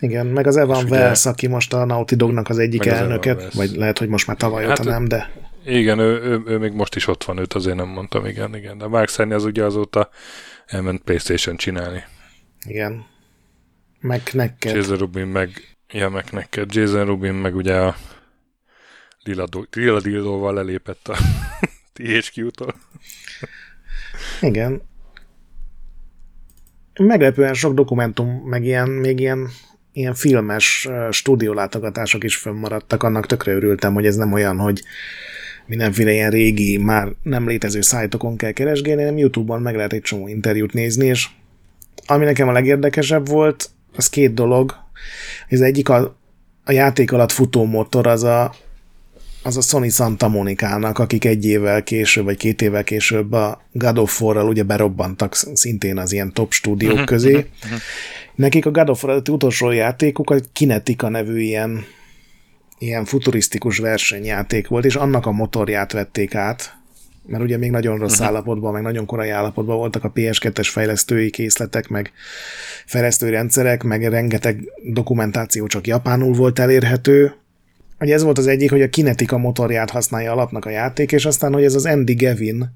Igen, 0.00 0.26
meg 0.26 0.46
az 0.46 0.56
Evan 0.56 0.90
Wells, 0.90 1.26
aki 1.26 1.46
most 1.46 1.72
a 1.72 1.84
Naughty 1.84 2.14
Dognak 2.14 2.48
az 2.48 2.58
egyik 2.58 2.86
elnöke, 2.86 3.34
az 3.34 3.54
vagy 3.54 3.70
lehet, 3.70 3.98
hogy 3.98 4.08
most 4.08 4.26
már 4.26 4.36
tavaly 4.36 4.64
hát, 4.64 4.80
óta 4.80 4.90
nem, 4.90 5.08
de... 5.08 5.30
Igen, 5.64 5.98
ő, 5.98 6.22
ő, 6.22 6.42
ő, 6.46 6.58
még 6.58 6.72
most 6.72 6.94
is 6.96 7.06
ott 7.06 7.24
van, 7.24 7.38
őt 7.38 7.54
azért 7.54 7.76
nem 7.76 7.88
mondtam, 7.88 8.26
igen, 8.26 8.56
igen. 8.56 8.78
De 8.78 8.86
Mark 8.86 9.08
Cerny 9.08 9.32
az 9.32 9.44
ugye 9.44 9.64
azóta 9.64 10.08
elment 10.66 11.02
Playstation 11.02 11.56
csinálni. 11.56 12.04
Igen. 12.66 13.04
Meg 14.00 14.22
neked. 14.32 14.74
Jason 14.74 14.96
Rubin 14.96 15.26
meg, 15.26 15.77
neked. 16.32 16.74
Jason 16.74 17.04
Rubin 17.06 17.34
meg 17.34 17.56
ugye 17.56 17.74
a 17.74 17.96
Lila, 19.22 19.46
Lila 19.72 20.00
Dildóval 20.00 20.54
lelépett 20.54 21.08
a 21.08 21.16
THQ-tól. 21.94 22.74
Igen. 24.40 24.82
Meglepően 26.98 27.54
sok 27.54 27.74
dokumentum, 27.74 28.28
meg 28.28 28.64
ilyen, 28.64 28.88
még 28.88 29.20
ilyen, 29.20 29.48
ilyen 29.92 30.14
filmes 30.14 30.88
stúdiólátogatások 31.10 32.24
is 32.24 32.36
fönnmaradtak. 32.36 33.02
Annak 33.02 33.26
tökre 33.26 33.52
örültem, 33.52 33.94
hogy 33.94 34.06
ez 34.06 34.16
nem 34.16 34.32
olyan, 34.32 34.58
hogy 34.58 34.82
mindenféle 35.66 36.12
ilyen 36.12 36.30
régi, 36.30 36.76
már 36.76 37.08
nem 37.22 37.48
létező 37.48 37.80
szájtokon 37.80 38.36
kell 38.36 38.52
keresgélni, 38.52 39.02
hanem 39.02 39.18
YouTube-on 39.18 39.62
meg 39.62 39.74
lehet 39.74 39.92
egy 39.92 40.02
csomó 40.02 40.28
interjút 40.28 40.72
nézni, 40.72 41.06
és 41.06 41.28
ami 42.06 42.24
nekem 42.24 42.48
a 42.48 42.52
legérdekesebb 42.52 43.28
volt, 43.28 43.70
az 43.96 44.08
két 44.08 44.34
dolog. 44.34 44.74
Az 45.50 45.60
egyik 45.60 45.88
a, 45.88 46.16
a 46.64 46.72
játék 46.72 47.12
alatt 47.12 47.32
futó 47.32 47.64
motor, 47.64 48.06
az 48.06 48.22
a, 48.22 48.54
az 49.42 49.56
a 49.56 49.60
Sony 49.60 49.90
Santa 49.90 50.28
Monica-nak, 50.28 50.98
akik 50.98 51.24
egy 51.24 51.44
évvel 51.44 51.82
később, 51.82 52.24
vagy 52.24 52.36
két 52.36 52.62
évvel 52.62 52.84
később 52.84 53.32
a 53.32 53.62
God 53.72 53.98
of 53.98 54.20
War-ral 54.20 54.48
ugye 54.48 54.62
berobbantak 54.62 55.34
szintén 55.34 55.98
az 55.98 56.12
ilyen 56.12 56.32
top 56.32 56.52
stúdiók 56.52 56.92
uh-huh, 56.92 57.06
közé. 57.06 57.32
Uh-huh, 57.34 57.46
uh-huh. 57.64 57.78
Nekik 58.34 58.66
a 58.66 58.70
God 58.70 58.88
of 58.88 59.04
War 59.04 59.22
utolsó 59.30 59.70
játékuk 59.70 60.30
a 60.30 60.36
Kinetica 60.52 61.08
nevű 61.08 61.40
ilyen, 61.40 61.84
ilyen 62.78 63.04
futurisztikus 63.04 63.78
versenyjáték 63.78 64.68
volt, 64.68 64.84
és 64.84 64.96
annak 64.96 65.26
a 65.26 65.32
motorját 65.32 65.92
vették 65.92 66.34
át, 66.34 66.77
mert 67.28 67.42
ugye 67.42 67.56
még 67.56 67.70
nagyon 67.70 67.98
rossz 67.98 68.12
uh-huh. 68.12 68.26
állapotban, 68.26 68.72
meg 68.72 68.82
nagyon 68.82 69.06
korai 69.06 69.28
állapotban 69.28 69.76
voltak 69.76 70.04
a 70.04 70.12
PS2-es 70.12 70.68
fejlesztői 70.70 71.30
készletek, 71.30 71.88
meg 71.88 72.12
fejlesztői 72.86 73.30
rendszerek, 73.30 73.82
meg 73.82 74.08
rengeteg 74.08 74.64
dokumentáció 74.92 75.66
csak 75.66 75.86
japánul 75.86 76.32
volt 76.32 76.58
elérhető, 76.58 77.34
hogy 77.98 78.10
ez 78.10 78.22
volt 78.22 78.38
az 78.38 78.46
egyik, 78.46 78.70
hogy 78.70 78.82
a 78.82 78.88
Kinetica 78.88 79.38
motorját 79.38 79.90
használja 79.90 80.32
alapnak 80.32 80.64
a 80.64 80.70
játék, 80.70 81.12
és 81.12 81.24
aztán, 81.24 81.52
hogy 81.52 81.64
ez 81.64 81.74
az 81.74 81.86
Andy 81.86 82.14
Gavin, 82.14 82.74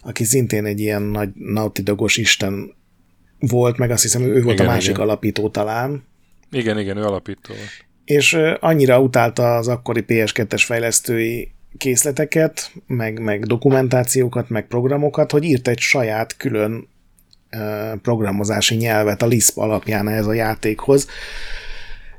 aki 0.00 0.24
szintén 0.24 0.64
egy 0.64 0.80
ilyen 0.80 1.02
nagy 1.02 1.28
Naughty 1.34 1.82
Dogos 1.82 2.16
isten 2.16 2.74
volt, 3.38 3.78
meg 3.78 3.90
azt 3.90 4.02
hiszem, 4.02 4.22
ő 4.22 4.42
volt 4.42 4.54
igen, 4.54 4.66
a 4.66 4.70
másik 4.70 4.90
igen. 4.90 5.02
alapító 5.02 5.48
talán. 5.48 6.04
Igen, 6.50 6.78
igen, 6.78 6.96
ő 6.96 7.02
alapító. 7.02 7.54
És 8.04 8.38
annyira 8.60 9.00
utálta 9.00 9.56
az 9.56 9.68
akkori 9.68 10.04
PS2-es 10.06 10.62
fejlesztői 10.66 11.52
készleteket, 11.78 12.72
meg, 12.86 13.20
meg 13.20 13.44
dokumentációkat, 13.44 14.48
meg 14.48 14.66
programokat, 14.66 15.30
hogy 15.30 15.44
írt 15.44 15.68
egy 15.68 15.78
saját 15.78 16.36
külön 16.36 16.88
programozási 18.02 18.74
nyelvet 18.74 19.22
a 19.22 19.26
Lisp 19.26 19.58
alapján 19.58 20.08
ez 20.08 20.26
a 20.26 20.32
játékhoz, 20.32 21.08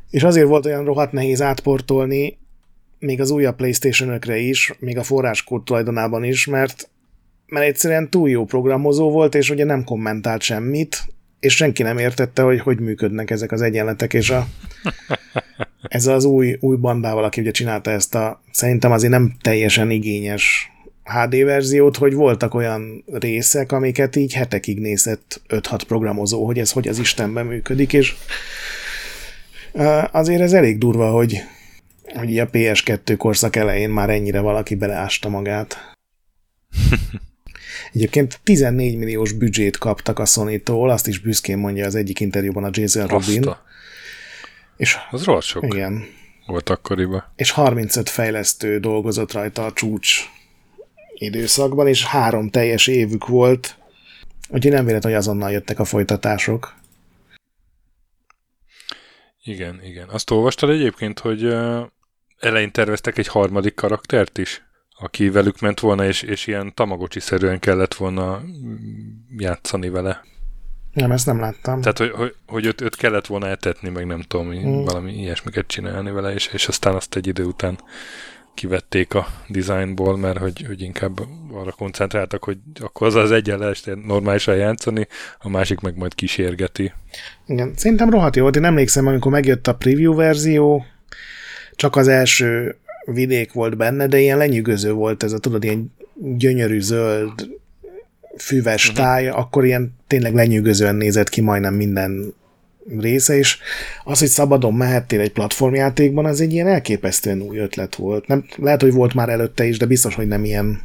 és 0.09 0.23
azért 0.23 0.47
volt 0.47 0.65
olyan 0.65 0.85
rohadt 0.85 1.11
nehéz 1.11 1.41
átportolni, 1.41 2.37
még 2.99 3.21
az 3.21 3.31
újabb 3.31 3.55
Playstation-ökre 3.55 4.37
is, 4.37 4.73
még 4.79 4.97
a 4.97 5.03
forráskód 5.03 5.63
tulajdonában 5.63 6.23
is, 6.23 6.45
mert, 6.45 6.89
mert 7.47 7.65
egyszerűen 7.65 8.09
túl 8.09 8.29
jó 8.29 8.45
programozó 8.45 9.11
volt, 9.11 9.35
és 9.35 9.49
ugye 9.49 9.65
nem 9.65 9.83
kommentált 9.83 10.41
semmit, 10.41 11.14
és 11.45 11.55
senki 11.55 11.83
nem 11.83 11.97
értette, 11.97 12.41
hogy 12.41 12.59
hogy 12.59 12.79
működnek 12.79 13.31
ezek 13.31 13.51
az 13.51 13.61
egyenletek, 13.61 14.13
és 14.13 14.29
a, 14.29 14.47
ez 15.81 16.07
az 16.07 16.25
új, 16.25 16.57
új 16.59 16.75
bandával, 16.75 17.23
aki 17.23 17.41
ugye 17.41 17.51
csinálta 17.51 17.91
ezt 17.91 18.15
a, 18.15 18.41
szerintem 18.51 18.91
azért 18.91 19.11
nem 19.11 19.35
teljesen 19.41 19.89
igényes 19.89 20.71
HD 21.03 21.43
verziót, 21.43 21.97
hogy 21.97 22.13
voltak 22.13 22.53
olyan 22.53 23.03
részek, 23.11 23.71
amiket 23.71 24.15
így 24.15 24.33
hetekig 24.33 24.79
nézett 24.79 25.41
5-6 25.49 25.81
programozó, 25.87 26.45
hogy 26.45 26.59
ez 26.59 26.71
hogy 26.71 26.87
az 26.87 26.99
Istenben 26.99 27.45
működik, 27.45 27.93
és 27.93 28.15
Azért 30.11 30.41
ez 30.41 30.53
elég 30.53 30.77
durva, 30.77 31.11
hogy, 31.11 31.43
hogy 32.13 32.39
a 32.39 32.49
PS2 32.49 33.15
korszak 33.17 33.55
elején 33.55 33.89
már 33.89 34.09
ennyire 34.09 34.39
valaki 34.39 34.75
beleásta 34.75 35.29
magát. 35.29 35.77
Egyébként 37.93 38.39
14 38.43 38.97
milliós 38.97 39.31
büdzsét 39.31 39.77
kaptak 39.77 40.19
a 40.19 40.25
Sony-tól, 40.25 40.89
azt 40.89 41.07
is 41.07 41.19
büszkén 41.19 41.57
mondja 41.57 41.85
az 41.85 41.95
egyik 41.95 42.19
interjúban 42.19 42.63
a 42.63 42.69
Jason 42.71 43.09
a- 43.09 43.63
És, 44.77 44.97
Az 45.11 45.23
rohadt 45.23 45.45
sok 45.45 45.63
igen, 45.63 46.05
volt 46.45 46.69
akkoriban. 46.69 47.23
és 47.35 47.51
35 47.51 48.09
fejlesztő 48.09 48.79
dolgozott 48.79 49.31
rajta 49.31 49.65
a 49.65 49.73
csúcs 49.73 50.19
időszakban, 51.13 51.87
és 51.87 52.05
három 52.05 52.49
teljes 52.49 52.87
évük 52.87 53.27
volt, 53.27 53.77
úgyhogy 54.49 54.71
nem 54.71 54.85
véletlen, 54.85 55.11
hogy 55.11 55.21
azonnal 55.21 55.51
jöttek 55.51 55.79
a 55.79 55.85
folytatások. 55.85 56.73
Igen, 59.43 59.81
igen. 59.83 60.09
Azt 60.09 60.29
olvastad 60.31 60.69
egyébként, 60.69 61.19
hogy 61.19 61.43
elején 62.39 62.71
terveztek 62.71 63.17
egy 63.17 63.27
harmadik 63.27 63.73
karaktert 63.75 64.37
is, 64.37 64.64
aki 64.99 65.29
velük 65.29 65.59
ment 65.59 65.79
volna, 65.79 66.05
és, 66.05 66.21
és 66.21 66.47
ilyen 66.47 66.73
tamagocsi-szerűen 66.73 67.59
kellett 67.59 67.93
volna 67.93 68.41
játszani 69.37 69.89
vele. 69.89 70.23
Nem, 70.93 71.11
ezt 71.11 71.25
nem 71.25 71.39
láttam. 71.39 71.81
Tehát, 71.81 71.97
hogy, 71.97 72.11
hogy, 72.11 72.35
hogy 72.47 72.65
őt, 72.65 72.81
őt 72.81 72.95
kellett 72.95 73.25
volna 73.25 73.47
etetni, 73.47 73.89
meg 73.89 74.05
nem 74.05 74.21
tudom, 74.21 74.53
Mm. 74.53 74.83
valami 74.83 75.13
ilyesmiket 75.13 75.67
csinálni 75.67 76.11
vele, 76.11 76.33
és, 76.33 76.47
és 76.47 76.67
aztán 76.67 76.95
azt 76.95 77.15
egy 77.15 77.27
idő 77.27 77.43
után 77.43 77.79
kivették 78.53 79.13
a 79.13 79.27
designból, 79.47 80.17
mert 80.17 80.37
hogy, 80.37 80.63
hogy 80.67 80.81
inkább 80.81 81.19
arra 81.51 81.71
koncentráltak, 81.71 82.43
hogy 82.43 82.57
akkor 82.81 83.07
az 83.07 83.15
az 83.15 83.31
egyen 83.31 83.59
lehet 83.59 84.05
normálisan 84.05 84.55
játszani, 84.55 85.07
a 85.39 85.49
másik 85.49 85.79
meg 85.79 85.97
majd 85.97 86.15
kísérgeti. 86.15 86.93
Igen, 87.45 87.73
szerintem 87.75 88.09
rohadt 88.09 88.35
jó. 88.35 88.47
Én 88.47 88.63
emlékszem, 88.63 89.07
amikor 89.07 89.31
megjött 89.31 89.67
a 89.67 89.75
preview 89.75 90.15
verzió, 90.15 90.85
csak 91.75 91.95
az 91.95 92.07
első 92.07 92.77
vidék 93.05 93.53
volt 93.53 93.77
benne, 93.77 94.07
de 94.07 94.19
ilyen 94.19 94.37
lenyűgöző 94.37 94.91
volt 94.91 95.23
ez 95.23 95.31
a, 95.31 95.37
tudod, 95.37 95.63
ilyen 95.63 95.93
gyönyörű 96.37 96.79
zöld 96.79 97.49
füves 98.37 98.89
uh-huh. 98.89 99.05
táj, 99.05 99.27
akkor 99.27 99.65
ilyen 99.65 99.95
tényleg 100.07 100.33
lenyűgözően 100.33 100.95
nézett 100.95 101.29
ki 101.29 101.41
majdnem 101.41 101.73
minden 101.73 102.33
része, 102.99 103.37
és 103.37 103.57
az, 104.03 104.19
hogy 104.19 104.27
szabadon 104.27 104.73
mehettél 104.73 105.19
egy 105.19 105.31
platformjátékban, 105.31 106.25
az 106.25 106.41
egy 106.41 106.53
ilyen 106.53 106.67
elképesztően 106.67 107.41
új 107.41 107.57
ötlet 107.57 107.95
volt. 107.95 108.27
Nem, 108.27 108.45
lehet, 108.55 108.81
hogy 108.81 108.93
volt 108.93 109.13
már 109.13 109.29
előtte 109.29 109.65
is, 109.65 109.77
de 109.77 109.85
biztos, 109.85 110.15
hogy 110.15 110.27
nem 110.27 110.45
ilyen 110.45 110.81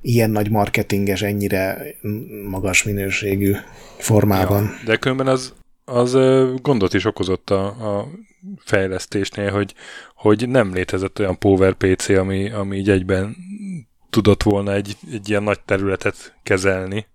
ilyen 0.00 0.30
nagy 0.30 0.50
marketinges, 0.50 1.22
ennyire 1.22 1.78
magas 2.48 2.82
minőségű 2.82 3.52
formában. 3.98 4.62
Ja. 4.62 4.70
De 4.84 4.96
különben 4.96 5.26
az, 5.26 5.52
az 5.84 6.12
gondot 6.62 6.94
is 6.94 7.04
okozott 7.04 7.50
a, 7.50 7.64
a 7.64 8.08
fejlesztésnél, 8.58 9.50
hogy, 9.50 9.74
hogy 10.14 10.48
nem 10.48 10.72
létezett 10.72 11.18
olyan 11.18 11.38
Power 11.38 11.74
PC, 11.74 12.08
ami, 12.08 12.50
ami 12.50 12.76
így 12.76 12.90
egyben 12.90 13.36
tudott 14.10 14.42
volna 14.42 14.72
egy, 14.72 14.96
egy 15.12 15.28
ilyen 15.28 15.42
nagy 15.42 15.60
területet 15.60 16.36
kezelni, 16.42 17.06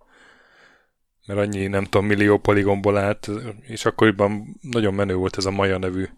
mert 1.26 1.40
annyi, 1.40 1.66
nem 1.66 1.84
tudom, 1.84 2.06
millió 2.06 2.38
poligomból 2.38 2.96
állt, 2.96 3.30
és 3.60 3.84
akkoriban 3.84 4.56
nagyon 4.60 4.94
menő 4.94 5.14
volt 5.14 5.36
ez 5.36 5.44
a 5.44 5.50
Maya 5.50 5.78
nevű 5.78 6.08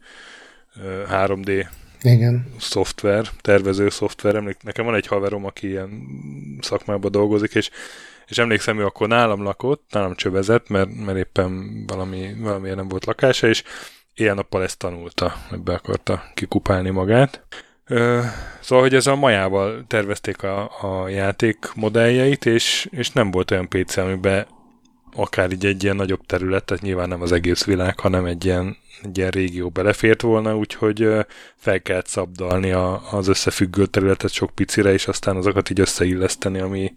ö, 0.83 1.03
3D 1.11 1.67
Igen. 2.03 2.47
szoftver, 2.59 3.29
tervező 3.41 3.89
szoftver. 3.89 4.35
Emlék, 4.35 4.57
nekem 4.63 4.85
van 4.85 4.95
egy 4.95 5.07
haverom, 5.07 5.45
aki 5.45 5.69
ilyen 5.69 6.07
szakmában 6.61 7.11
dolgozik, 7.11 7.55
és, 7.55 7.71
és 8.27 8.39
emlékszem, 8.39 8.79
ő 8.79 8.85
akkor 8.85 9.09
nálam 9.09 9.43
lakott, 9.43 9.85
nálam 9.91 10.15
csövezett, 10.15 10.69
mert, 10.69 10.95
mert 11.05 11.19
éppen 11.19 11.85
valami, 11.87 12.35
valamiért 12.39 12.77
nem 12.77 12.89
volt 12.89 13.05
lakása, 13.05 13.47
és 13.47 13.63
éjjel-nappal 14.15 14.63
ezt 14.63 14.79
tanulta, 14.79 15.35
ebbe 15.51 15.75
akarta 15.75 16.25
kikupálni 16.35 16.91
magát. 16.91 17.47
Ö, 17.87 18.21
szóval, 18.61 18.85
hogy 18.85 18.95
ez 18.95 19.07
a 19.07 19.17
majával 19.17 19.85
tervezték 19.87 20.43
a, 20.43 20.71
a 20.81 21.09
játék 21.09 21.71
modelljeit, 21.75 22.47
és, 22.47 22.89
és 22.91 23.11
nem 23.11 23.31
volt 23.31 23.51
olyan 23.51 23.69
PC, 23.69 23.97
amiben 23.97 24.47
akár 25.17 25.53
így 25.53 25.67
egy 25.67 25.83
ilyen 25.83 25.97
nagyobb 25.97 26.27
terület, 26.27 26.65
tehát 26.65 26.83
nyilván 26.83 27.09
nem 27.09 27.23
az 27.23 27.33
egész 27.33 27.65
világ, 27.65 28.01
hanem 28.01 28.25
egy 28.25 28.45
ilyen, 28.45 28.77
egy 29.03 29.19
ilyen 29.19 29.31
régió 29.31 29.69
belefért 29.69 30.23
volna, 30.23 30.57
úgyhogy 30.57 31.09
fel 31.57 31.83
kellett 31.83 32.07
szabdalni 32.07 32.71
a, 32.71 33.13
az 33.13 33.29
összefüggő 33.29 33.87
területet 33.87 34.31
sok 34.31 34.51
picire, 34.51 34.93
és 34.93 35.09
aztán 35.09 35.37
azokat 35.37 35.71
így 35.71 35.81
összeilleszteni, 35.81 36.59
ami, 36.59 36.95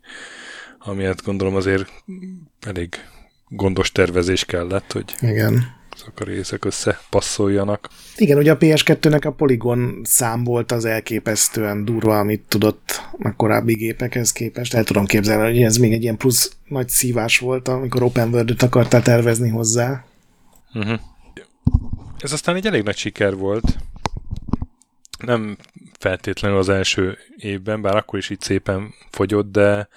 ami 0.80 1.04
hát 1.04 1.24
gondolom 1.24 1.56
azért 1.56 1.92
elég 2.68 2.96
gondos 3.48 3.92
tervezés 3.92 4.46
kellett, 4.46 4.92
hogy 4.92 5.16
Igen. 5.20 5.77
Azok 6.02 6.20
a 6.20 6.24
részek 6.24 6.66
összepasszoljanak. 6.66 7.90
Igen, 8.16 8.38
ugye 8.38 8.52
a 8.52 8.58
PS2-nek 8.58 9.26
a 9.26 9.32
poligon 9.32 10.02
szám 10.04 10.44
volt 10.44 10.72
az 10.72 10.86
elképesztően 10.86 11.86
durva, 11.86 12.20
amit 12.20 12.42
tudott 12.48 13.02
a 13.20 13.36
korábbi 13.36 13.74
gépekhez 13.74 14.32
képest. 14.32 14.74
El 14.74 14.84
tudom 14.84 15.06
képzelni, 15.06 15.44
hogy 15.44 15.62
ez 15.62 15.78
még 15.78 15.94
egy 15.94 16.04
ilyen 16.04 16.18
plusz 16.18 16.52
nagy 16.68 16.90
szívás 16.90 17.40
volt, 17.40 17.68
amikor 17.68 18.04
open 18.04 18.34
world 18.34 18.64
akartál 18.64 19.02
tervezni 19.02 19.50
hozzá. 19.50 20.06
Uh-huh. 20.74 21.00
Ez 22.20 22.32
aztán 22.32 22.56
egy 22.56 22.66
elég 22.66 22.84
nagy 22.84 22.98
siker 22.98 23.36
volt. 23.36 23.78
Nem 25.26 25.58
feltétlenül 26.00 26.58
az 26.58 26.70
első 26.70 27.18
évben, 27.38 27.82
bár 27.82 27.96
akkor 27.96 28.20
is 28.20 28.30
így 28.30 28.42
szépen 28.42 28.94
fogyott, 29.10 29.52
de, 29.52 29.88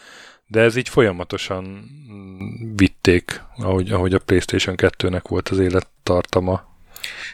de 0.51 0.61
ez 0.61 0.77
így 0.77 0.89
folyamatosan 0.89 1.91
vitték, 2.77 3.43
ahogy, 3.57 3.91
ahogy 3.91 4.15
a 4.15 4.19
PlayStation 4.19 4.75
2-nek 4.79 5.23
volt 5.29 5.49
az 5.49 5.59
élettartama. 5.59 6.69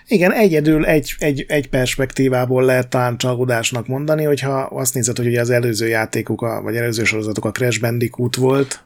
Igen, 0.06 0.32
egyedül 0.32 0.84
egy, 0.84 1.14
egy, 1.18 1.44
egy 1.48 1.68
perspektívából 1.68 2.64
lehet 2.64 2.88
talán 2.88 3.16
csalódásnak 3.16 3.86
mondani, 3.86 4.24
hogyha 4.24 4.60
azt 4.60 4.94
nézed, 4.94 5.16
hogy 5.16 5.26
ugye 5.26 5.40
az 5.40 5.50
előző 5.50 5.86
játékuk, 5.86 6.42
a, 6.42 6.62
vagy 6.62 6.76
előző 6.76 7.04
sorozatok 7.04 7.44
a 7.44 7.50
Crash 7.50 7.80
Bandicoot 7.80 8.36
volt, 8.36 8.84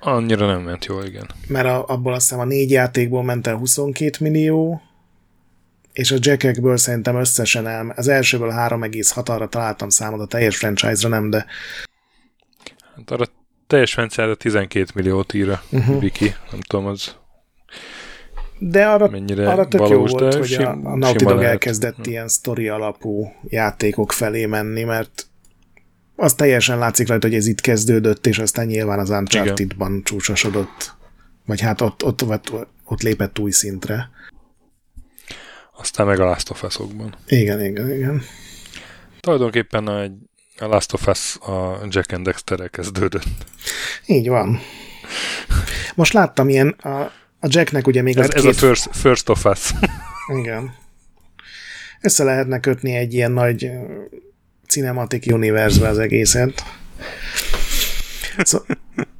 Annyira 0.00 0.46
nem 0.46 0.60
ment 0.60 0.84
jól, 0.84 1.04
igen. 1.04 1.26
mert 1.48 1.66
a, 1.66 1.86
abból 1.86 2.12
azt 2.12 2.28
hiszem 2.28 2.40
a 2.40 2.44
négy 2.44 2.70
játékból 2.70 3.22
ment 3.22 3.46
el 3.46 3.56
22 3.56 4.16
millió, 4.20 4.82
és 5.92 6.10
a 6.10 6.16
jackekből 6.18 6.76
szerintem 6.76 7.16
összesen 7.16 7.66
el, 7.66 7.92
az 7.96 8.08
elsőből 8.08 8.50
3,6 8.50 9.28
arra 9.28 9.48
találtam 9.48 9.88
számot, 9.88 10.20
a 10.20 10.26
teljes 10.26 10.56
franchise-ra 10.56 11.08
nem, 11.08 11.30
de 11.30 11.46
Hát 12.96 13.10
arra 13.10 13.24
teljes 13.68 13.96
rendszerre 13.96 14.34
12 14.34 14.90
milliót 14.94 15.34
ír 15.34 15.48
a 15.48 15.62
uh-huh. 15.70 16.00
Viki. 16.00 16.34
Nem 16.50 16.60
tudom, 16.60 16.86
az 16.86 17.16
de 18.58 18.86
arra, 18.86 19.08
mennyire 19.08 19.50
arra 19.50 19.68
tök 19.68 19.80
valós, 19.80 20.10
jó 20.10 20.18
volt, 20.18 20.34
hogy 20.34 20.46
sim, 20.46 20.66
a, 20.66 20.90
a 20.90 20.96
Naughty 20.96 21.24
Dog 21.24 21.36
lehet. 21.36 21.50
elkezdett 21.50 22.06
ilyen 22.06 22.28
sztori 22.28 22.68
alapú 22.68 23.32
játékok 23.48 24.12
felé 24.12 24.46
menni, 24.46 24.82
mert 24.82 25.26
az 26.16 26.34
teljesen 26.34 26.78
látszik 26.78 27.08
rajta, 27.08 27.26
hogy 27.26 27.36
ez 27.36 27.46
itt 27.46 27.60
kezdődött, 27.60 28.26
és 28.26 28.38
aztán 28.38 28.66
nyilván 28.66 28.98
az 28.98 29.10
Uncharted-ban 29.10 30.02
csúcsosodott, 30.04 30.94
vagy 31.46 31.60
hát 31.60 31.80
ott, 31.80 32.04
ott, 32.04 32.22
ott, 32.22 32.52
ott 32.84 33.02
lépett 33.02 33.38
új 33.38 33.50
szintre. 33.50 34.10
Aztán 35.76 36.06
meg 36.06 36.20
a 36.20 36.24
Last 36.24 36.50
of 36.50 36.62
Us-okban. 36.62 37.14
Igen, 37.26 37.64
igen, 37.64 37.90
igen. 37.90 38.22
Tulajdonképpen 39.20 39.86
a, 39.86 40.06
a 40.60 40.66
Last 40.66 40.92
of 40.92 41.06
Us 41.06 41.36
a 41.36 41.86
Jack 41.88 42.12
and 42.12 42.24
Dexter 42.24 42.70
kezdődött. 42.70 43.26
Így 44.06 44.28
van. 44.28 44.60
Most 45.94 46.12
láttam 46.12 46.48
ilyen, 46.48 46.68
a, 46.68 46.88
a 47.40 47.46
Jacknek 47.48 47.86
ugye 47.86 48.02
még 48.02 48.16
Ez, 48.16 48.26
lett 48.26 48.36
ez 48.36 48.42
két... 48.42 48.50
a 48.50 48.56
first, 48.56 48.88
first 48.92 49.28
of 49.28 49.44
Us. 49.44 49.70
Igen. 50.38 50.74
Össze 52.00 52.24
lehetne 52.24 52.60
kötni 52.60 52.94
egy 52.94 53.14
ilyen 53.14 53.32
nagy 53.32 53.70
cinematic 54.68 55.32
universe 55.32 55.88
az 55.88 55.98
egészet. 55.98 56.62
Szó, 58.38 58.58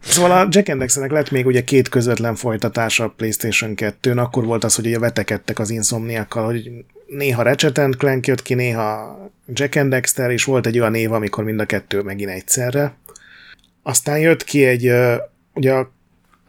szóval 0.00 0.30
a 0.30 0.48
Jack 0.50 0.68
and 0.68 0.78
Dexternek 0.78 1.12
lett 1.12 1.30
még 1.30 1.46
ugye 1.46 1.64
két 1.64 1.88
közvetlen 1.88 2.34
folytatása 2.34 3.04
a 3.04 3.08
PlayStation 3.16 3.72
2-n, 3.76 4.16
akkor 4.16 4.44
volt 4.44 4.64
az, 4.64 4.74
hogy 4.74 4.86
ugye 4.86 4.98
vetekedtek 4.98 5.58
az 5.58 5.70
insomniakkal, 5.70 6.44
hogy 6.44 6.70
néha 7.08 7.42
Ratchet 7.42 7.96
Clank 7.98 8.26
jött 8.26 8.42
ki, 8.42 8.54
néha 8.54 9.18
Jack 9.46 9.76
and 9.76 9.90
Dexter, 9.90 10.30
és 10.30 10.44
volt 10.44 10.66
egy 10.66 10.78
olyan 10.78 10.94
év, 10.94 11.12
amikor 11.12 11.44
mind 11.44 11.60
a 11.60 11.66
kettő 11.66 12.02
megint 12.02 12.30
egyszerre. 12.30 12.96
Aztán 13.82 14.18
jött 14.18 14.44
ki 14.44 14.64
egy, 14.64 14.92
ugye 15.54 15.72
a 15.72 15.96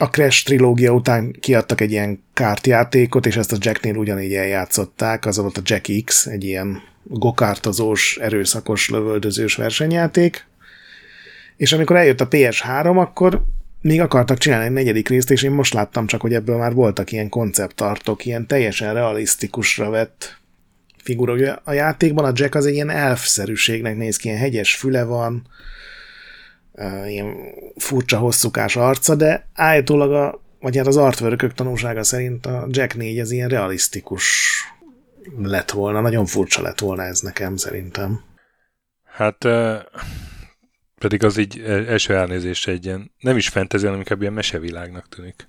a 0.01 0.09
Crash 0.09 0.45
trilógia 0.45 0.91
után 0.91 1.31
kiadtak 1.39 1.81
egy 1.81 1.91
ilyen 1.91 2.23
kártjátékot, 2.33 3.25
és 3.25 3.37
ezt 3.37 3.51
a 3.51 3.57
Jacknél 3.59 3.95
ugyanígy 3.95 4.33
eljátszották, 4.33 5.25
az 5.25 5.37
volt 5.37 5.57
a 5.57 5.61
Jack 5.63 6.03
X, 6.05 6.25
egy 6.25 6.43
ilyen 6.43 6.81
gokártozós, 7.03 8.17
erőszakos, 8.17 8.89
lövöldözős 8.89 9.55
versenyjáték. 9.55 10.47
És 11.57 11.73
amikor 11.73 11.95
eljött 11.95 12.21
a 12.21 12.27
PS3, 12.27 12.97
akkor 12.97 13.43
még 13.81 14.01
akartak 14.01 14.37
csinálni 14.37 14.65
egy 14.65 14.71
negyedik 14.71 15.09
részt, 15.09 15.31
és 15.31 15.43
én 15.43 15.51
most 15.51 15.73
láttam 15.73 16.07
csak, 16.07 16.21
hogy 16.21 16.33
ebből 16.33 16.57
már 16.57 16.73
voltak 16.73 17.11
ilyen 17.11 17.29
konceptartok, 17.29 18.25
ilyen 18.25 18.47
teljesen 18.47 18.93
realisztikusra 18.93 19.89
vett 19.89 20.38
figura. 21.01 21.61
A 21.63 21.71
játékban 21.71 22.25
a 22.25 22.31
Jack 22.33 22.55
az 22.55 22.65
egy 22.65 22.73
ilyen 22.73 22.89
elfszerűségnek 22.89 23.97
néz 23.97 24.17
ki, 24.17 24.27
ilyen 24.27 24.39
hegyes 24.39 24.75
füle 24.75 25.03
van, 25.03 25.47
ilyen 27.07 27.35
furcsa 27.75 28.17
hosszúkás 28.17 28.75
arca, 28.75 29.15
de 29.15 29.47
állítólag 29.53 30.11
a, 30.13 30.41
vagy 30.59 30.77
hát 30.77 30.87
az 30.87 30.97
artwork 30.97 31.53
tanúsága 31.53 32.03
szerint 32.03 32.45
a 32.45 32.67
Jack 32.69 32.95
4 32.95 33.19
az 33.19 33.31
ilyen 33.31 33.49
realisztikus 33.49 34.47
lett 35.37 35.71
volna, 35.71 36.01
nagyon 36.01 36.25
furcsa 36.25 36.61
lett 36.61 36.79
volna 36.79 37.03
ez 37.03 37.19
nekem 37.19 37.55
szerintem. 37.55 38.21
Hát 39.03 39.45
Pedig 40.99 41.23
az 41.23 41.37
így 41.37 41.59
első 41.65 42.15
elnézésre 42.15 42.71
egy 42.71 42.85
ilyen, 42.85 43.11
nem 43.19 43.37
is 43.37 43.47
fantasy, 43.47 43.83
hanem 43.83 43.99
inkább 43.99 44.21
ilyen 44.21 44.33
mesevilágnak 44.33 45.09
tűnik. 45.09 45.47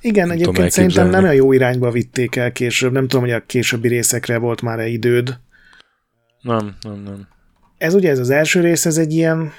Igen, 0.00 0.26
nem 0.26 0.36
egyébként 0.36 0.70
szerintem 0.70 1.08
nem 1.08 1.24
a 1.24 1.30
jó 1.30 1.52
irányba 1.52 1.90
vitték 1.90 2.36
el 2.36 2.52
később. 2.52 2.92
Nem 2.92 3.08
tudom, 3.08 3.24
hogy 3.24 3.34
a 3.34 3.46
későbbi 3.46 3.88
részekre 3.88 4.38
volt 4.38 4.62
már-e 4.62 4.86
időd. 4.86 5.38
Nem, 6.40 6.76
nem, 6.80 7.02
nem. 7.04 7.28
Ez 7.78 7.94
ugye 7.94 8.10
ez 8.10 8.18
az 8.18 8.30
első 8.30 8.60
rész, 8.60 8.86
ez 8.86 8.96
egy 8.96 9.12
ilyen 9.12 9.52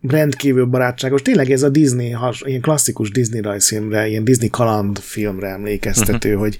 rendkívül 0.00 0.64
barátságos. 0.64 1.22
Tényleg 1.22 1.50
ez 1.50 1.62
a 1.62 1.68
Disney, 1.68 2.10
has, 2.10 2.42
ilyen 2.46 2.60
klasszikus 2.60 3.10
Disney 3.10 3.40
rajzfilmre, 3.40 4.06
ilyen 4.08 4.24
Disney 4.24 4.50
kalandfilmre 4.50 5.48
emlékeztető, 5.48 6.28
uh-huh. 6.28 6.42
hogy 6.42 6.58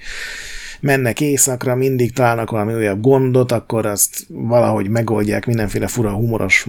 mennek 0.81 1.21
éjszakra, 1.21 1.75
mindig 1.75 2.13
találnak 2.13 2.51
valami 2.51 2.75
újabb 2.75 3.01
gondot, 3.01 3.53
akkor 3.53 3.87
azt 3.87 4.25
valahogy 4.29 4.89
megoldják 4.89 5.47
mindenféle 5.47 5.87
fura 5.87 6.13
humoros 6.13 6.67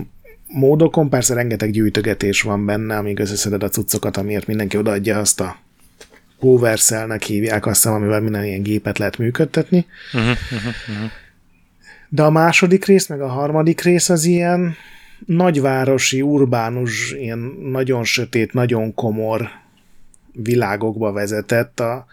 módokon. 0.55 1.09
Persze 1.09 1.33
rengeteg 1.33 1.71
gyűjtögetés 1.71 2.41
van 2.41 2.65
benne, 2.65 2.97
amíg 2.97 3.19
összeszeded 3.19 3.63
a 3.63 3.69
cuccokat, 3.69 4.17
amiért 4.17 4.47
mindenki 4.47 4.77
odaadja 4.77 5.19
azt 5.19 5.39
a 5.39 5.57
power 6.39 6.79
hívják 7.25 7.65
azt, 7.65 7.85
amivel 7.85 8.21
minden 8.21 8.43
ilyen 8.43 8.63
gépet 8.63 8.97
lehet 8.97 9.17
működtetni. 9.17 9.85
Uh-huh, 10.13 10.29
uh-huh, 10.29 10.73
uh-huh. 10.87 11.11
De 12.09 12.23
a 12.23 12.29
második 12.29 12.85
rész, 12.85 13.07
meg 13.07 13.21
a 13.21 13.27
harmadik 13.27 13.81
rész 13.81 14.09
az 14.09 14.23
ilyen 14.23 14.75
nagyvárosi, 15.25 16.21
urbánus, 16.21 17.11
ilyen 17.11 17.39
nagyon 17.61 18.03
sötét, 18.03 18.53
nagyon 18.53 18.93
komor 18.93 19.49
világokba 20.31 21.11
vezetett. 21.11 21.79
A, 21.79 22.05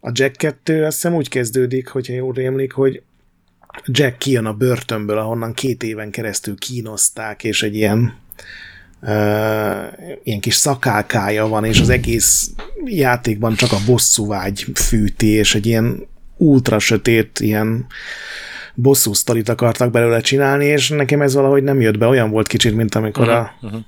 a 0.00 0.10
Jack 0.12 0.36
2 0.36 0.84
azt 0.84 0.94
hiszem 0.94 1.14
úgy 1.14 1.28
kezdődik, 1.28 1.88
hogyha 1.88 2.14
jól 2.14 2.32
rémlik, 2.32 2.72
hogy 2.72 3.02
Jack 3.84 4.18
kijön 4.18 4.46
a 4.46 4.52
börtönből, 4.52 5.18
ahonnan 5.18 5.54
két 5.54 5.82
éven 5.82 6.10
keresztül 6.10 6.58
kínozták, 6.58 7.44
és 7.44 7.62
egy 7.62 7.74
ilyen 7.74 8.14
uh, 9.02 9.84
ilyen 10.22 10.40
kis 10.40 10.54
szakálkája 10.54 11.48
van, 11.48 11.64
és 11.64 11.80
az 11.80 11.88
egész 11.88 12.50
játékban 12.84 13.54
csak 13.54 13.72
a 13.72 13.84
bosszúvágy 13.86 14.66
fűti, 14.74 15.28
és 15.28 15.54
egy 15.54 15.66
ilyen 15.66 16.08
ultra 16.36 16.78
sötét, 16.78 17.40
ilyen 17.40 17.86
bosszú 18.74 19.12
sztorit 19.12 19.48
akartak 19.48 19.90
belőle 19.90 20.20
csinálni, 20.20 20.64
és 20.64 20.88
nekem 20.88 21.22
ez 21.22 21.34
valahogy 21.34 21.62
nem 21.62 21.80
jött 21.80 21.98
be. 21.98 22.06
Olyan 22.06 22.30
volt 22.30 22.46
kicsit, 22.46 22.74
mint 22.74 22.94
amikor 22.94 23.28
uh-huh, 23.28 23.40
a, 23.40 23.54
uh-huh. 23.60 23.80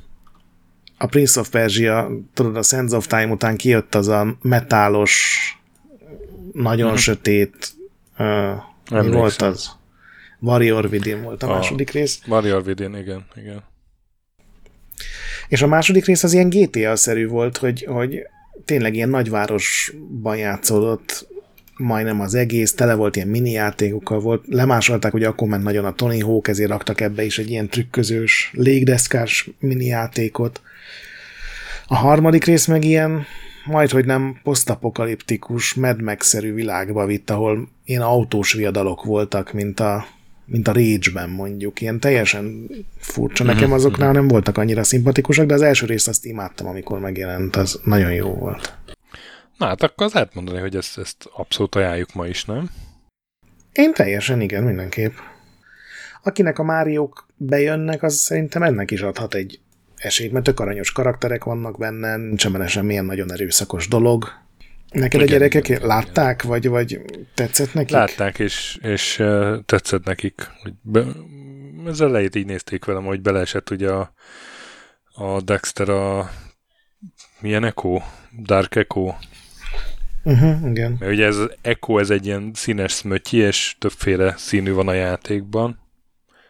a 0.99 1.07
Prince 1.07 1.41
of 1.41 1.49
Persia, 1.49 2.11
tudod, 2.35 2.57
a 2.57 2.63
Sands 2.63 2.93
of 2.93 3.07
Time 3.07 3.27
után 3.27 3.57
kijött 3.57 3.95
az 3.95 4.09
a 4.09 4.37
metálos, 4.43 5.39
nagyon 6.53 6.87
uh-huh. 6.87 7.01
sötét, 7.01 7.73
uh, 8.19 8.53
mi 9.01 9.11
volt 9.11 9.43
az? 9.43 9.71
Warrior 10.41 10.85
Within 10.85 11.23
volt 11.23 11.43
a, 11.43 11.51
a 11.51 11.55
második 11.55 11.91
rész. 11.91 12.21
Warrior 12.27 12.63
Within, 12.67 12.97
igen, 12.97 13.25
igen. 13.37 13.63
És 15.49 15.63
a 15.63 15.67
második 15.67 16.05
rész 16.05 16.23
az 16.23 16.33
ilyen 16.33 16.49
GTA-szerű 16.49 17.27
volt, 17.27 17.57
hogy, 17.57 17.85
hogy 17.85 18.23
tényleg 18.65 18.95
ilyen 18.95 19.09
nagyvárosban 19.09 20.37
játszódott, 20.37 21.27
majdnem 21.77 22.21
az 22.21 22.35
egész, 22.35 22.75
tele 22.75 22.95
volt 22.95 23.17
ilyen 23.17 23.29
mini 23.29 23.51
játékokkal 23.51 24.21
volt, 24.21 24.45
lemásolták, 24.47 25.13
hogy 25.13 25.25
akkor 25.25 25.49
ment 25.49 25.63
nagyon 25.63 25.85
a 25.85 25.95
Tony 25.95 26.23
Hawk, 26.23 26.49
ezért 26.49 26.71
raktak 26.71 27.01
ebbe 27.01 27.25
is 27.25 27.39
egy 27.39 27.51
ilyen 27.51 27.69
trükközős, 27.69 28.51
légdeszkás 28.55 29.51
mini 29.59 29.85
játékot. 29.85 30.61
A 31.87 31.97
harmadik 31.97 32.45
rész 32.45 32.67
meg 32.67 32.85
ilyen, 32.85 33.25
majd 33.65 33.91
hogy 33.91 34.05
nem 34.05 34.41
posztapokaliptikus, 34.43 35.75
Mad 35.75 36.03
Max-szerű 36.03 36.55
világba 36.55 37.07
vitt, 37.07 37.31
ahol 37.31 37.69
ilyen 37.93 38.05
autós 38.05 38.53
viadalok 38.53 39.05
voltak, 39.05 39.53
mint 39.53 39.81
a, 39.81 40.07
mint 40.45 40.69
a 40.69 40.73
Rage-ben 40.73 41.31
mondjuk. 41.31 41.81
Ilyen 41.81 42.01
teljesen 42.01 42.71
furcsa. 42.99 43.45
Nekem 43.45 43.65
mhm, 43.65 43.73
azoknál 43.73 44.09
mhm. 44.09 44.19
nem 44.19 44.29
voltak 44.29 44.59
annyira 44.59 44.85
szimpatikusak, 44.85 45.47
de 45.47 45.55
az 45.55 45.63
első 45.63 45.87
részt 45.87 46.09
azt 46.09 46.25
imádtam, 46.25 46.67
amikor 46.67 46.99
megjelent, 46.99 47.57
az 47.57 47.81
nagyon 47.85 48.13
jó 48.13 48.35
volt. 48.35 48.75
Na 49.59 49.67
hát 49.67 49.83
akkor 49.83 50.07
az 50.07 50.13
lehet 50.13 50.35
mondani, 50.35 50.59
hogy 50.59 50.77
ezt, 50.77 50.99
ezt 50.99 51.29
abszolút 51.37 51.75
ajánljuk 51.75 52.15
ma 52.15 52.27
is, 52.27 52.45
nem? 52.45 52.71
Én 53.73 53.93
teljesen 53.93 54.41
igen, 54.41 54.63
mindenképp. 54.63 55.13
Akinek 56.23 56.59
a 56.59 56.63
Máriók 56.63 57.27
bejönnek, 57.37 58.03
az 58.03 58.15
szerintem 58.15 58.63
ennek 58.63 58.91
is 58.91 59.01
adhat 59.01 59.35
egy 59.35 59.61
esélyt, 59.97 60.33
mert 60.33 60.45
tök 60.45 60.61
aranyos 60.61 60.93
karakterek 60.93 61.45
vannak 61.45 61.79
benne, 61.79 62.17
nincsen 62.17 62.53
benne 62.53 62.67
semmilyen 62.67 63.05
nagyon 63.05 63.33
erőszakos 63.33 63.89
dolog. 63.89 64.42
Neked 64.93 65.21
igen, 65.21 65.21
a 65.21 65.31
gyerekek 65.31 65.69
igen, 65.69 65.87
látták, 65.87 66.43
vagy, 66.43 66.69
vagy 66.69 67.01
tetszett 67.35 67.75
nekik? 67.75 67.91
Látták, 67.91 68.39
és, 68.39 68.79
és 68.83 69.19
uh, 69.19 69.57
tetszett 69.65 70.05
nekik. 70.05 70.51
Be, 70.83 71.05
ez 71.87 72.01
elejét 72.01 72.35
így 72.35 72.47
nézték 72.47 72.85
velem, 72.85 73.05
hogy 73.05 73.21
beleesett 73.21 73.71
ugye 73.71 73.91
a, 73.91 74.13
a 75.13 75.41
Dexter 75.41 75.89
a 75.89 76.31
milyen 77.41 77.65
Echo? 77.65 78.01
Dark 78.43 78.75
Echo 78.75 79.15
Uh-huh, 80.25 80.71
igen. 80.71 80.97
Mert 80.99 81.13
ugye 81.13 81.27
ez 81.27 81.37
az 81.37 81.51
Echo, 81.61 81.99
ez 81.99 82.11
egy 82.11 82.27
ilyen 82.27 82.51
színes 82.55 82.93
szmötyi, 82.93 83.37
és 83.37 83.77
többféle 83.79 84.35
színű 84.37 84.73
van 84.73 84.89
a 84.89 84.93
játékban, 84.93 85.79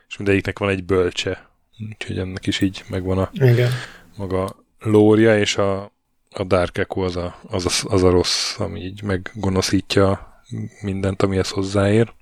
és 0.08 0.16
mindegyiknek 0.16 0.58
van 0.58 0.68
egy 0.68 0.84
bölcse. 0.84 1.50
Úgyhogy 1.90 2.18
ennek 2.18 2.46
is 2.46 2.60
így 2.60 2.84
megvan 2.88 3.18
a 3.18 3.30
igen. 3.32 3.70
maga 4.16 4.56
lória, 4.78 5.38
és 5.38 5.56
a, 5.56 5.92
a 6.34 6.44
Dark 6.44 6.78
Echo 6.78 7.00
az 7.00 7.16
a, 7.16 7.40
az, 7.42 7.66
a, 7.66 7.92
az 7.92 8.02
a 8.02 8.10
rossz, 8.10 8.58
ami 8.58 8.80
így 8.80 9.02
meggonoszítja 9.02 10.40
mindent, 10.80 11.22
amihez 11.22 11.48
hozzáér. 11.48 12.12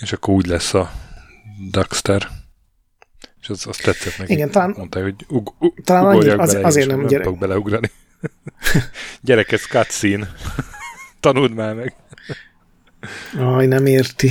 És 0.00 0.12
akkor 0.12 0.34
úgy 0.34 0.46
lesz 0.46 0.74
a 0.74 0.90
Daxter. 1.70 2.28
És 3.40 3.48
az, 3.48 3.66
az 3.66 3.76
tetszett 3.76 4.18
neki. 4.18 4.32
Igen, 4.32 4.50
talán, 4.50 4.74
Mondta, 4.76 5.02
hogy 5.02 5.14
ug, 5.28 5.54
ug, 5.58 5.74
talán 5.84 6.04
annyi, 6.04 6.28
az, 6.28 6.52
bele, 6.52 6.66
azért 6.66 6.86
nem, 6.86 6.98
nem 6.98 7.06
gyere... 7.06 7.30
beleugrani. 7.30 7.90
Gyerek, 9.20 9.52
ez 9.52 9.62
cutscene. 9.62 10.32
Tanuld 11.20 11.54
már 11.54 11.74
meg. 11.74 11.94
Aj, 13.38 13.66
nem 13.66 13.86
érti. 13.86 14.30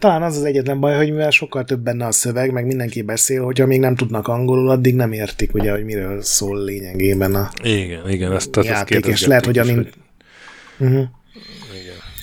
Talán 0.00 0.22
az 0.22 0.36
az 0.36 0.44
egyetlen 0.44 0.80
baj, 0.80 0.96
hogy 0.96 1.10
mivel 1.10 1.30
sokkal 1.30 1.64
több 1.64 1.80
benne 1.80 2.06
a 2.06 2.12
szöveg, 2.12 2.52
meg 2.52 2.66
mindenki 2.66 3.02
beszél, 3.02 3.44
hogyha 3.44 3.66
még 3.66 3.80
nem 3.80 3.96
tudnak 3.96 4.28
angolul, 4.28 4.70
addig 4.70 4.94
nem 4.94 5.12
értik, 5.12 5.54
ugye, 5.54 5.70
hogy 5.70 5.84
miről 5.84 6.22
szól 6.22 6.64
lényegében 6.64 7.34
a 7.34 7.50
Igen, 7.62 8.10
igen, 8.10 8.32
ezt, 8.32 8.56
ezt 8.56 8.66
játék, 8.66 9.06
és 9.06 9.26
lehet, 9.26 9.44
hogy 9.44 9.58
amint... 9.58 9.76
Hogy... 9.76 10.88
Uh-huh 10.88 11.08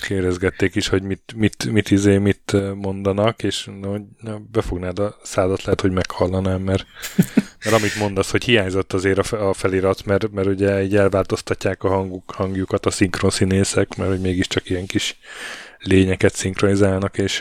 kérdezgették 0.07 0.75
is, 0.75 0.87
hogy 0.87 1.03
mit, 1.03 1.33
mit, 1.35 1.71
mit, 1.71 1.91
izé, 1.91 2.17
mit 2.17 2.55
mondanak, 2.75 3.43
és 3.43 3.69
no, 3.81 3.95
befognád 4.51 4.99
a 4.99 5.17
szádat, 5.23 5.63
lehet, 5.63 5.81
hogy 5.81 5.91
meghallanám, 5.91 6.61
mert, 6.61 6.85
mert 7.63 7.75
amit 7.75 7.99
mondasz, 7.99 8.31
hogy 8.31 8.43
hiányzott 8.43 8.93
azért 8.93 9.31
a, 9.31 9.49
a 9.49 9.53
felirat, 9.53 10.05
mert, 10.05 10.31
mert 10.31 10.47
ugye 10.47 10.83
így 10.83 10.95
elváltoztatják 10.95 11.83
a 11.83 11.89
hanguk, 11.89 12.31
hangjukat 12.31 12.85
a 12.85 12.91
szinkron 12.91 13.29
színészek, 13.29 13.95
mert 13.95 14.09
hogy 14.09 14.21
mégiscsak 14.21 14.69
ilyen 14.69 14.85
kis 14.85 15.19
lényeket 15.79 16.35
szinkronizálnak, 16.35 17.17
és 17.17 17.39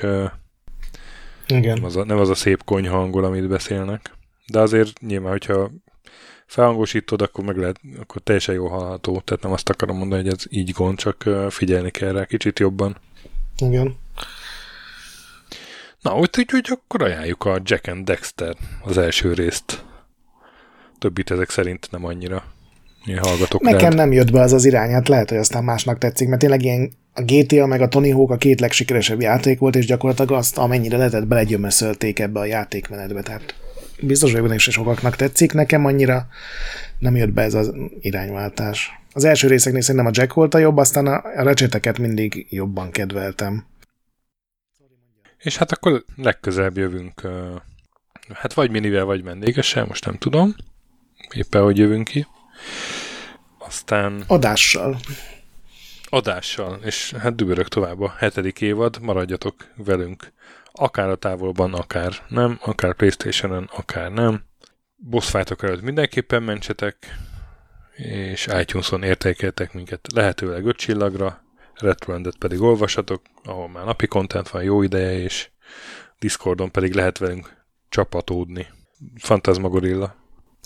Igen. 1.47 1.75
Nem, 1.75 1.85
az 1.85 1.97
a, 1.97 2.05
nem 2.05 2.19
az 2.19 2.29
a 2.29 2.35
szép 2.35 2.65
konyha 2.65 2.99
angol, 2.99 3.25
amit 3.25 3.49
beszélnek. 3.49 4.11
De 4.47 4.61
azért 4.61 5.01
nyilván, 5.01 5.31
hogyha 5.31 5.71
felhangosítod, 6.47 7.23
akkor 7.23 7.45
meg 7.45 7.57
lehet, 7.57 7.81
akkor 8.01 8.23
teljesen 8.23 8.55
jó 8.55 8.69
hallható. 8.69 9.21
Tehát 9.21 9.43
nem 9.43 9.53
azt 9.53 9.69
akarom 9.69 9.97
mondani, 9.97 10.23
hogy 10.23 10.33
ez 10.33 10.45
így 10.49 10.71
gond, 10.71 10.99
csak 10.99 11.25
figyelni 11.49 11.91
kell 11.91 12.13
rá 12.13 12.25
kicsit 12.25 12.59
jobban. 12.59 12.97
Igen. 13.59 13.97
Na, 16.01 16.19
úgy 16.19 16.31
hogy 16.51 16.69
akkor 16.71 17.03
ajánljuk 17.03 17.45
a 17.45 17.61
Jack 17.63 17.87
and 17.87 18.05
Dexter 18.05 18.57
az 18.83 18.99
első 18.99 19.33
részt. 19.33 19.85
Többit 20.99 21.31
ezek 21.31 21.51
szerint 21.51 21.91
nem 21.91 22.05
annyira. 22.05 22.45
Hallgatok 23.15 23.63
Nekem 23.63 23.81
rád. 23.81 23.95
nem 23.95 24.13
jött 24.13 24.33
be 24.33 24.41
az 24.41 24.53
az 24.53 24.65
irány, 24.65 24.91
hát 24.91 25.09
lehet, 25.09 25.29
hogy 25.29 25.39
aztán 25.39 25.65
másnak 25.65 25.99
tetszik, 25.99 26.29
mert 26.29 26.41
tényleg 26.41 26.63
ilyen 26.63 26.93
a 27.15 27.23
GTA 27.23 27.67
meg 27.67 27.81
a 27.81 27.89
Tony 27.89 28.13
Hawk 28.13 28.31
a 28.31 28.37
két 28.37 28.61
legsikeresebb 28.61 29.21
játék 29.21 29.59
volt, 29.59 29.77
és 29.77 29.87
gyakorlatilag 29.87 30.31
azt, 30.33 30.59
amennyire 30.59 30.97
lehetett, 30.97 31.27
belegyömöszölték 31.27 32.19
ebbe 32.19 32.41
a 32.41 32.45
játékmenetbe, 32.45 33.23
tehát 33.23 33.55
biztos 34.01 34.31
vagyok 34.31 34.47
benne, 34.47 34.59
sokaknak 34.59 35.17
tetszik, 35.17 35.53
nekem 35.53 35.85
annyira 35.85 36.27
nem 36.99 37.17
jött 37.17 37.33
be 37.33 37.43
ez 37.43 37.55
az 37.55 37.73
irányváltás. 38.01 39.01
Az 39.13 39.25
első 39.25 39.49
részeknél 39.49 39.81
szerintem 39.81 40.11
a 40.11 40.15
Jack 40.15 40.35
volt 40.35 40.55
a 40.55 40.59
jobb, 40.59 40.77
aztán 40.77 41.07
a, 41.07 41.15
a 41.37 41.43
recseteket 41.43 41.99
mindig 41.99 42.47
jobban 42.51 42.91
kedveltem. 42.91 43.65
És 45.39 45.57
hát 45.57 45.73
akkor 45.73 46.05
legközelebb 46.17 46.77
jövünk, 46.77 47.29
hát 48.35 48.53
vagy 48.53 48.71
minivel, 48.71 49.05
vagy 49.05 49.23
vendégessel, 49.23 49.85
most 49.85 50.05
nem 50.05 50.19
tudom. 50.19 50.55
Éppen, 51.35 51.63
hogy 51.63 51.79
jövünk 51.79 52.09
ki. 52.09 52.27
Aztán... 53.67 54.25
Adással. 54.27 54.99
Adással, 56.09 56.79
és 56.85 57.13
hát 57.13 57.35
dübörök 57.35 57.69
tovább 57.69 58.01
a 58.01 58.15
hetedik 58.19 58.61
évad, 58.61 58.99
maradjatok 59.01 59.55
velünk 59.77 60.33
akár 60.73 61.09
a 61.09 61.17
távolban, 61.17 61.75
akár 61.75 62.13
nem, 62.29 62.59
akár 62.63 62.95
Playstation-en, 62.95 63.71
akár 63.73 64.13
nem. 64.13 64.45
Boss 64.97 65.35
előtt 65.35 65.83
mindenképpen 65.83 66.43
mentsetek, 66.43 66.97
és 67.97 68.47
iTunes-on 68.61 69.03
értékeltek 69.03 69.73
minket 69.73 70.13
lehetőleg 70.13 70.67
5 70.67 70.77
csillagra, 70.77 71.45
Retroendet 71.75 72.37
pedig 72.37 72.61
olvasatok, 72.61 73.23
ahol 73.45 73.69
már 73.69 73.85
napi 73.85 74.07
content 74.07 74.49
van 74.49 74.63
jó 74.63 74.83
ideje, 74.83 75.19
és 75.19 75.49
Discordon 76.19 76.71
pedig 76.71 76.95
lehet 76.95 77.19
velünk 77.19 77.65
csapatódni. 77.89 78.67
Fantasmagorilla 79.17 80.17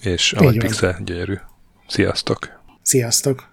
és 0.02 0.32
a 0.32 0.36
Így 0.36 0.44
nagy 0.44 0.56
van. 0.56 0.66
pixel 0.66 0.98
gyönyörű. 1.04 1.38
Sziasztok! 1.86 2.59
Sziasztok! 2.90 3.48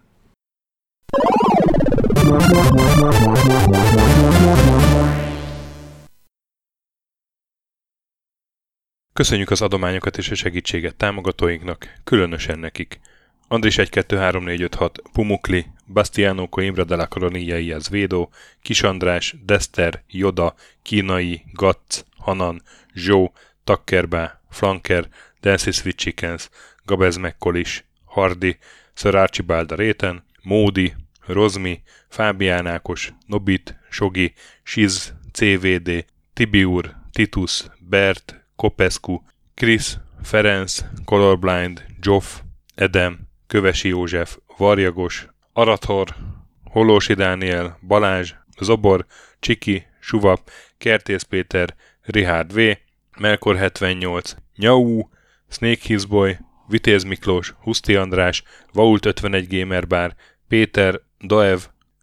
Köszönjük 9.14 9.50
az 9.50 9.62
adományokat 9.62 10.18
és 10.18 10.32
a 10.32 10.36
segítséget 10.36 10.96
támogatóinknak, 10.96 12.00
különösen 12.04 12.60
nekik. 12.60 13.00
Andris 13.48 13.78
1 13.78 13.90
2 13.90 14.18
3 14.18 14.44
4 14.44 14.62
5 14.62 14.76
6, 14.76 15.02
Pumukli, 15.12 15.66
Bastiano 15.86 16.48
Coimbra 16.50 16.84
de 16.84 16.96
la 16.96 17.08
Coronia 17.08 17.80
Védó, 17.90 18.30
Kis 18.62 18.84
András, 18.84 19.36
Dester, 19.46 20.04
Joda, 20.08 20.56
Kínai, 20.82 21.44
Gatz, 21.54 22.06
Hanan, 22.18 22.62
Zsó, 22.94 23.34
Takkerbá, 23.64 24.42
Flanker, 24.50 25.08
Dancy 25.42 25.72
Sweet 25.72 25.98
Chickens, 25.98 26.50
Gabez 26.86 27.18
Mekkolis, 27.18 27.84
Hardi, 28.06 28.58
Sir 28.98 29.16
Archibald 29.16 29.72
Réten, 29.72 30.24
Módi, 30.44 30.94
Rozmi, 31.26 31.82
Fábián 32.10 32.68
Ákos, 32.68 33.14
Nobit, 33.28 33.78
Sogi, 33.90 34.34
Siz, 34.64 35.14
CVD, 35.32 36.06
Tibiur, 36.34 36.96
Titus, 37.12 37.66
Bert, 37.80 38.46
Kopescu, 38.56 39.22
Krisz, 39.54 39.98
Ferenc, 40.24 40.86
Colorblind, 41.06 41.86
Joff, 42.02 42.42
Edem, 42.76 43.28
Kövesi 43.48 43.88
József, 43.88 44.38
Varjagos, 44.58 45.28
Arathor, 45.54 46.16
Holósi 46.64 47.14
Dániel, 47.14 47.78
Balázs, 47.88 48.34
Zobor, 48.60 49.06
Csiki, 49.40 49.86
Suvap, 50.00 50.50
Kertész 50.78 51.24
Péter, 51.24 51.76
Richard 52.02 52.54
V, 52.54 52.78
Melkor 53.20 53.56
78, 53.56 54.36
Nyau, 54.56 55.10
Snake 55.50 55.82
Hizboy, 55.82 56.38
Vitéz 56.68 57.04
Miklós, 57.04 57.54
Huszti 57.60 57.96
András, 57.96 58.44
Vault 58.72 59.06
51 59.06 59.48
Gamer 59.48 60.16
Péter, 60.48 61.02
Daev, 61.26 61.60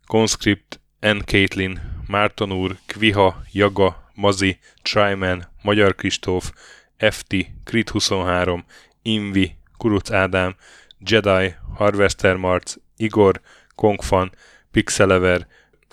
Conscript, 0.07 0.81
N. 1.01 1.19
Caitlin, 1.25 1.81
Márton 2.07 2.53
úr, 2.53 2.77
Kviha, 2.87 3.43
Jaga, 3.53 4.11
Mazi, 4.15 4.59
Tryman, 4.83 5.49
Magyar 5.63 5.95
Kristóf, 5.95 6.53
FT, 7.11 7.35
Crit 7.65 7.91
23, 7.91 8.65
Invi, 9.03 9.57
Kuruc 9.77 10.11
Ádám, 10.11 10.57
Jedi, 10.99 11.55
Harvester 11.75 12.37
Marc, 12.37 12.75
Igor, 12.97 13.41
Kongfan, 13.75 14.33
Pixelever, 14.71 15.47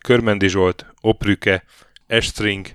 Körmendi 0.03 0.47
Zsolt, 0.47 0.85
Oprüke, 1.01 1.63
Estring, 2.07 2.67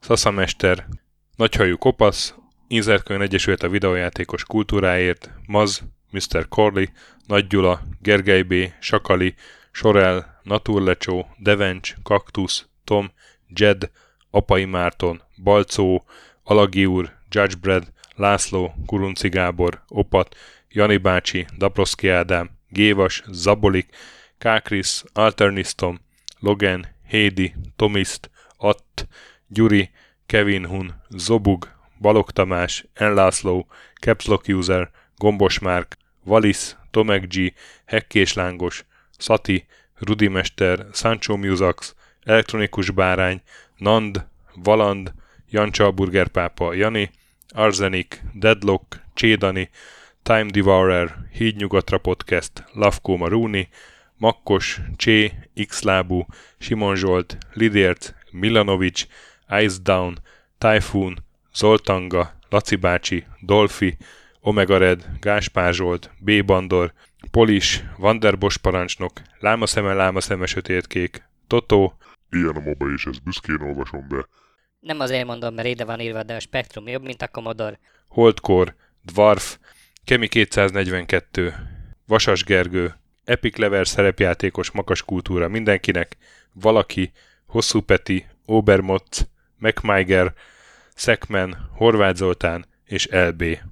Szaszamester, 0.00 0.88
Nagyhajú 1.36 1.76
Kopasz, 1.76 2.34
Inzerkönyv 2.68 3.20
Egyesült 3.20 3.62
a 3.62 3.68
videójátékos 3.68 4.44
kultúráért, 4.44 5.30
Maz, 5.46 5.82
Mr. 6.10 6.48
Corley, 6.48 6.84
Nagy 7.26 7.46
Gyula, 7.46 7.80
Gergely 8.00 8.42
B., 8.42 8.54
Sakali, 8.80 9.34
Sorel, 9.70 10.40
Naturlecsó, 10.42 11.26
Devencs, 11.38 11.94
Kaktusz, 12.02 12.66
Tom, 12.84 13.12
Jed, 13.48 13.90
Apai 14.30 14.64
Márton, 14.64 15.22
Balcó, 15.42 16.04
Alagi 16.42 16.86
úr, 16.86 17.12
Judgebred, 17.30 17.92
László, 18.14 18.74
Kurunci 18.86 19.28
Gábor, 19.28 19.82
Opat, 19.88 20.36
Jani 20.68 20.96
bácsi, 20.96 21.46
Daproszki 21.58 22.08
Ádám, 22.08 22.50
Gévas, 22.68 23.22
Zabolik, 23.26 23.96
Kákris, 24.38 25.02
Alternisztom, 25.12 26.00
Logan, 26.38 26.86
Hédi, 27.08 27.54
Tomiszt, 27.76 28.30
Att, 28.56 29.08
Gyuri, 29.48 29.90
Kevin 30.26 30.66
Hun, 30.66 31.02
Zobug, 31.08 31.73
Balog 31.98 32.30
Tamás, 32.30 32.86
Enlászló, 32.94 33.66
Capslock 34.00 34.48
User, 34.48 34.90
Gombos 35.16 35.58
Márk, 35.58 35.96
Valisz, 36.24 36.76
Tomek 36.90 37.26
G, 37.26 37.52
Hekkés 37.84 38.32
Lángos, 38.32 38.84
Szati, 39.18 39.66
Rudimester, 39.98 40.86
Sancho 40.92 41.36
Musax, 41.36 41.94
Elektronikus 42.22 42.90
Bárány, 42.90 43.42
Nand, 43.76 44.26
Valand, 44.54 45.12
Jancsa 45.50 45.90
Burgerpápa, 45.90 46.74
Jani, 46.74 47.10
Arzenik, 47.48 48.22
Deadlock, 48.32 49.00
Csédani, 49.14 49.70
Time 50.22 50.50
Devourer, 50.50 51.16
Hídnyugatra 51.32 51.98
Podcast, 51.98 52.64
Lavkó 52.72 53.16
Maruni, 53.16 53.68
Makkos, 54.16 54.80
Csé, 54.96 55.32
Xlábú, 55.68 56.26
Simon 56.58 56.96
Zsolt, 56.96 57.38
Lidért, 57.52 58.14
Milanovic, 58.30 59.06
Ice 59.60 59.76
Down, 59.82 60.18
Typhoon, 60.58 61.24
Zoltanga, 61.54 62.34
Laci 62.48 62.76
bácsi, 62.76 63.26
Dolfi, 63.40 63.96
Omega 64.40 64.78
Red, 64.78 65.06
Gáspár 65.20 65.74
Zsolt, 65.74 66.10
B. 66.18 66.44
Bandor, 66.44 66.92
Polis, 67.30 67.84
Vanderbos 67.96 68.56
parancsnok, 68.56 69.12
Lámaszeme, 69.38 69.92
Lámaszeme, 69.92 70.46
Sötétkék, 70.46 71.22
Totó, 71.46 71.96
Ilyen 72.34 72.56
a 72.56 72.60
moba, 72.60 72.92
és 72.92 73.04
ezt 73.04 73.22
büszkén 73.22 73.60
olvasom 73.60 74.08
be. 74.08 74.28
Nem 74.80 75.00
azért 75.00 75.26
mondom, 75.26 75.54
mert 75.54 75.68
ide 75.68 75.84
van 75.84 76.00
írva, 76.00 76.22
de 76.22 76.34
a 76.34 76.40
Spektrum 76.40 76.88
jobb, 76.88 77.04
mint 77.04 77.22
a 77.22 77.28
Commodore. 77.28 77.78
Holdkor, 78.08 78.74
Dwarf, 79.02 79.58
Kemi 80.04 80.28
242, 80.28 81.54
Vasas 82.06 82.44
Gergő, 82.44 82.94
Epic 83.24 83.56
Level 83.56 83.84
szerepjátékos 83.84 84.70
makas 84.70 85.02
kultúra 85.02 85.48
mindenkinek, 85.48 86.16
Valaki, 86.52 87.12
Hosszú 87.46 87.80
Peti, 87.80 88.26
Obermotz, 88.44 89.28
MacMiger, 89.58 90.34
Szekmen, 90.94 91.70
Horváth 91.76 92.16
Zoltán 92.16 92.66
és 92.84 93.08
LB. 93.10 93.58